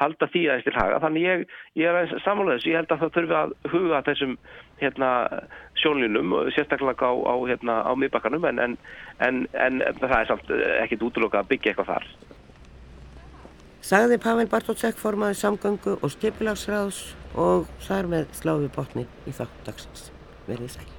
[0.00, 1.00] halda því aðeins til haga.
[1.04, 1.44] Þannig ég,
[1.80, 4.36] ég er samanlega þess, ég held að það þurfi að huga þessum
[4.80, 5.10] hérna,
[5.80, 8.78] sjónlinum, sérstaklega á, á, hérna, á miðbakkanum, en, en,
[9.22, 12.08] en, en það er samt ekkit útloka að byggja eitthvað þar.
[13.84, 17.04] Sagði Pavel Bartótsek formaði samgöngu og skipilagsræðs
[17.36, 20.08] og þar með sláfi botni í þátt dagsins.
[20.48, 20.93] Verðið sæl.